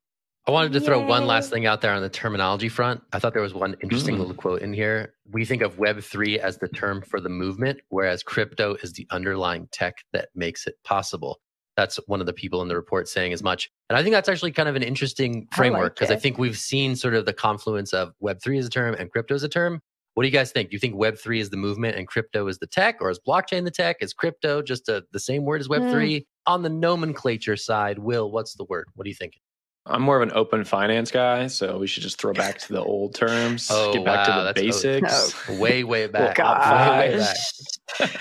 I 0.46 0.50
wanted 0.50 0.72
to 0.72 0.80
Yay. 0.80 0.84
throw 0.86 1.06
one 1.06 1.26
last 1.26 1.50
thing 1.50 1.64
out 1.64 1.80
there 1.80 1.92
on 1.92 2.02
the 2.02 2.10
terminology 2.10 2.68
front. 2.68 3.02
I 3.12 3.18
thought 3.18 3.32
there 3.32 3.42
was 3.42 3.54
one 3.54 3.76
interesting 3.82 4.16
mm. 4.16 4.18
little 4.18 4.34
quote 4.34 4.60
in 4.60 4.74
here. 4.74 5.14
We 5.30 5.46
think 5.46 5.62
of 5.62 5.78
Web3 5.78 6.36
as 6.36 6.58
the 6.58 6.68
term 6.68 7.00
for 7.00 7.18
the 7.18 7.30
movement, 7.30 7.80
whereas 7.88 8.22
crypto 8.22 8.74
is 8.82 8.92
the 8.92 9.06
underlying 9.10 9.68
tech 9.72 10.04
that 10.12 10.28
makes 10.34 10.66
it 10.66 10.74
possible. 10.84 11.40
That's 11.76 11.96
one 12.06 12.20
of 12.20 12.26
the 12.26 12.34
people 12.34 12.60
in 12.60 12.68
the 12.68 12.76
report 12.76 13.08
saying 13.08 13.32
as 13.32 13.42
much. 13.42 13.70
And 13.88 13.96
I 13.96 14.02
think 14.02 14.12
that's 14.12 14.28
actually 14.28 14.52
kind 14.52 14.68
of 14.68 14.76
an 14.76 14.82
interesting 14.82 15.48
framework 15.54 15.94
because 15.94 16.10
I, 16.10 16.14
like 16.14 16.18
I, 16.18 16.20
think 16.20 16.38
we've 16.38 16.58
seen 16.58 16.94
sort 16.94 17.14
of 17.14 17.24
the 17.24 17.32
confluence 17.32 17.94
of 17.94 18.12
Web3 18.22 18.58
as 18.58 18.66
a 18.66 18.70
term 18.70 18.94
and 18.94 19.10
crypto 19.10 19.34
as 19.34 19.44
a 19.44 19.48
term. 19.48 19.80
What 20.14 20.22
do 20.22 20.28
you 20.28 20.32
guys 20.32 20.52
think? 20.52 20.70
Do 20.70 20.74
you 20.74 20.80
think 20.80 20.94
Web3 20.94 21.40
is 21.40 21.50
the 21.50 21.56
movement 21.56 21.96
and 21.96 22.06
crypto 22.06 22.46
is 22.46 22.58
the 22.58 22.68
tech, 22.68 22.98
or 23.00 23.10
is 23.10 23.18
blockchain 23.26 23.64
the 23.64 23.70
tech? 23.70 23.96
Is 24.00 24.12
crypto 24.12 24.62
just 24.62 24.88
a, 24.88 25.04
the 25.12 25.18
same 25.18 25.44
word 25.44 25.60
as 25.60 25.68
Web3? 25.68 25.92
Mm. 25.92 26.26
On 26.46 26.62
the 26.62 26.68
nomenclature 26.68 27.56
side, 27.56 27.98
Will, 27.98 28.30
what's 28.30 28.54
the 28.54 28.64
word? 28.64 28.86
What 28.94 29.04
do 29.04 29.10
you 29.10 29.16
think? 29.16 29.40
I'm 29.86 30.02
more 30.02 30.16
of 30.16 30.22
an 30.22 30.34
open 30.34 30.64
finance 30.64 31.10
guy, 31.10 31.48
so 31.48 31.78
we 31.78 31.86
should 31.86 32.02
just 32.02 32.20
throw 32.20 32.32
back 32.44 32.58
to 32.58 32.72
the 32.72 32.82
old 32.82 33.14
terms. 33.14 33.68
oh, 33.72 33.92
get 33.92 34.04
back 34.04 34.28
wow, 34.28 34.38
to 34.38 34.44
the 34.46 34.54
basics. 34.54 35.34
Oh, 35.48 35.58
way, 35.58 35.82
way 35.82 36.06
back. 36.06 36.38
Oh, 36.40 36.98
way, 36.98 37.16
way 37.16 37.18
back. 37.18 38.20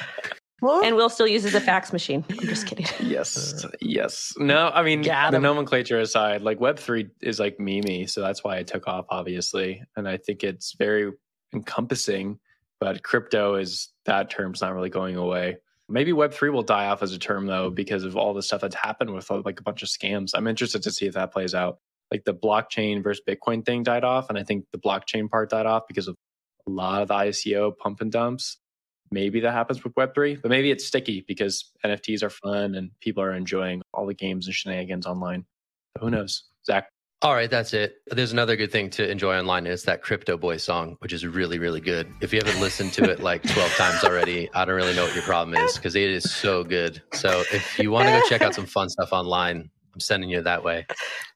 and 0.83 0.95
Will 0.95 1.09
still 1.09 1.27
uses 1.27 1.53
a 1.53 1.61
fax 1.61 1.93
machine. 1.93 2.25
I'm 2.29 2.39
just 2.39 2.65
kidding. 2.65 2.87
yes, 2.99 3.65
yes. 3.81 4.33
No, 4.37 4.71
I 4.73 4.81
mean 4.81 5.03
the 5.03 5.39
nomenclature 5.39 5.99
aside, 5.99 6.41
like 6.41 6.59
Web 6.59 6.79
three 6.79 7.09
is 7.21 7.39
like 7.39 7.59
Mimi, 7.59 8.07
so 8.07 8.21
that's 8.21 8.43
why 8.43 8.57
it 8.57 8.67
took 8.67 8.87
off, 8.87 9.05
obviously, 9.09 9.83
and 9.95 10.07
I 10.07 10.17
think 10.17 10.43
it's 10.43 10.73
very 10.77 11.11
encompassing. 11.53 12.39
but 12.79 13.03
crypto 13.03 13.55
is 13.55 13.89
that 14.05 14.29
term's 14.29 14.61
not 14.61 14.73
really 14.73 14.89
going 14.89 15.15
away. 15.15 15.57
Maybe 15.89 16.11
Web3 16.11 16.51
will 16.51 16.63
die 16.63 16.87
off 16.87 17.03
as 17.03 17.13
a 17.13 17.19
term 17.19 17.45
though, 17.45 17.67
mm-hmm. 17.67 17.75
because 17.75 18.03
of 18.03 18.17
all 18.17 18.33
the 18.33 18.41
stuff 18.41 18.61
that's 18.61 18.75
happened 18.75 19.13
with 19.13 19.29
uh, 19.29 19.41
like 19.45 19.59
a 19.59 19.63
bunch 19.63 19.83
of 19.83 19.89
scams. 19.89 20.31
I'm 20.33 20.47
interested 20.47 20.83
to 20.83 20.91
see 20.91 21.05
if 21.05 21.13
that 21.13 21.31
plays 21.31 21.53
out. 21.53 21.79
Like 22.11 22.25
the 22.25 22.33
blockchain 22.33 23.03
versus 23.03 23.23
Bitcoin 23.27 23.65
thing 23.65 23.83
died 23.83 24.03
off. 24.03 24.29
And 24.29 24.37
I 24.37 24.43
think 24.43 24.65
the 24.71 24.77
blockchain 24.77 25.29
part 25.29 25.49
died 25.49 25.65
off 25.65 25.83
because 25.87 26.07
of 26.07 26.15
a 26.67 26.71
lot 26.71 27.01
of 27.01 27.07
the 27.09 27.13
ICO 27.13 27.77
pump 27.77 28.01
and 28.01 28.11
dumps. 28.11 28.57
Maybe 29.11 29.39
that 29.41 29.51
happens 29.51 29.83
with 29.83 29.93
Web3, 29.95 30.41
but 30.41 30.49
maybe 30.49 30.71
it's 30.71 30.85
sticky 30.85 31.23
because 31.27 31.71
NFTs 31.85 32.23
are 32.23 32.29
fun 32.29 32.75
and 32.75 32.89
people 32.99 33.21
are 33.21 33.33
enjoying 33.33 33.81
all 33.93 34.07
the 34.07 34.13
games 34.13 34.47
and 34.47 34.55
shenanigans 34.55 35.05
online. 35.05 35.45
who 35.99 36.09
knows? 36.09 36.45
Zach? 36.65 36.89
All 37.23 37.33
right, 37.33 37.49
that's 37.49 37.73
it. 37.73 38.01
There's 38.07 38.33
another 38.33 38.57
good 38.57 38.69
thing 38.69 38.89
to 38.91 39.09
enjoy 39.09 39.37
online 39.37 39.65
is 39.65 39.83
that 39.83 40.01
Crypto 40.01 40.35
Boy 40.35 40.57
song, 40.57 40.97
which 40.99 41.13
is 41.13 41.25
really, 41.25 41.57
really 41.57 41.79
good. 41.79 42.05
If 42.19 42.33
you 42.33 42.41
haven't 42.43 42.59
listened 42.59 42.91
to 42.93 43.09
it 43.09 43.21
like 43.21 43.41
12 43.43 43.71
times 43.75 44.03
already, 44.03 44.49
I 44.53 44.65
don't 44.65 44.75
really 44.75 44.93
know 44.93 45.05
what 45.05 45.13
your 45.15 45.23
problem 45.23 45.55
is 45.55 45.77
because 45.77 45.95
it 45.95 46.09
is 46.09 46.29
so 46.29 46.65
good. 46.65 47.01
So 47.13 47.45
if 47.53 47.79
you 47.79 47.91
want 47.91 48.09
to 48.09 48.11
go 48.11 48.27
check 48.27 48.41
out 48.41 48.53
some 48.53 48.65
fun 48.65 48.89
stuff 48.89 49.13
online, 49.13 49.69
I'm 49.93 50.01
sending 50.01 50.29
you 50.29 50.41
that 50.41 50.65
way. 50.65 50.85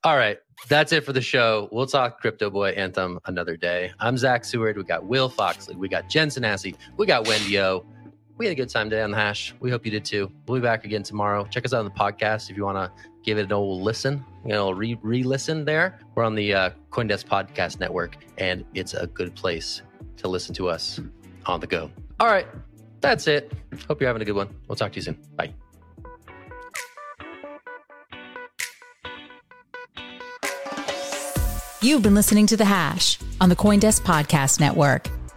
All 0.04 0.18
right, 0.18 0.40
that's 0.68 0.92
it 0.92 1.06
for 1.06 1.14
the 1.14 1.22
show. 1.22 1.70
We'll 1.72 1.88
talk 1.88 2.20
Crypto 2.20 2.50
Boy 2.50 2.72
Anthem 2.72 3.20
another 3.26 3.56
day. 3.56 3.94
I'm 4.02 4.18
Zach 4.18 4.44
Seward. 4.44 4.76
We 4.76 4.84
got 4.84 5.06
Will 5.06 5.30
Foxley. 5.30 5.78
We 5.78 5.88
got 5.88 6.10
Jen 6.10 6.28
Sanasie. 6.28 6.76
We 6.98 7.06
got 7.06 7.26
Wendy 7.30 7.62
O. 7.62 7.86
We 8.38 8.46
had 8.46 8.52
a 8.52 8.56
good 8.56 8.70
time 8.70 8.90
today 8.90 9.04
on 9.04 9.12
the 9.12 9.18
hash. 9.18 9.56
We 9.62 9.72
hope 9.72 9.86
you 9.86 9.92
did 9.92 10.04
too. 10.04 10.30
We'll 10.50 10.60
be 10.60 10.64
back 10.64 10.84
again 10.84 11.04
tomorrow. 11.04 11.46
Check 11.46 11.64
us 11.64 11.74
out 11.74 11.80
on 11.80 11.86
the 11.86 11.92
podcast 11.92 12.52
if 12.52 12.58
you 12.58 12.66
want 12.66 12.78
to 12.78 12.92
give 13.28 13.38
it 13.38 13.44
an 13.44 13.52
old 13.52 13.82
listen, 13.82 14.24
you 14.46 14.54
know, 14.54 14.72
re 14.72 14.98
re 15.02 15.22
listen 15.22 15.66
there. 15.66 16.00
We're 16.16 16.24
on 16.24 16.34
the 16.34 16.54
uh, 16.54 16.70
Coindesk 16.92 17.26
Podcast 17.26 17.78
Network, 17.78 18.16
and 18.38 18.64
it's 18.74 18.94
a 18.94 19.06
good 19.08 19.36
place 19.36 19.82
to 20.16 20.30
listen 20.30 20.56
to 20.56 20.70
us 20.70 21.02
on 21.46 21.60
the 21.60 21.68
go. 21.68 21.92
All 22.22 22.28
right, 22.28 22.48
that's 23.02 23.28
it. 23.28 23.52
Hope 23.86 24.00
you're 24.00 24.08
having 24.08 24.22
a 24.22 24.26
good 24.26 24.38
one. 24.38 24.48
We'll 24.70 24.78
talk 24.78 24.94
to 24.94 24.96
you 24.96 25.02
soon. 25.02 25.20
Bye. 25.36 25.54
You've 31.82 32.02
been 32.02 32.16
listening 32.16 32.48
to 32.48 32.58
The 32.58 32.66
Hash 32.66 33.20
on 33.42 33.50
the 33.50 33.56
Coindesk 33.58 34.02
Podcast 34.02 34.62
Network. 34.62 35.10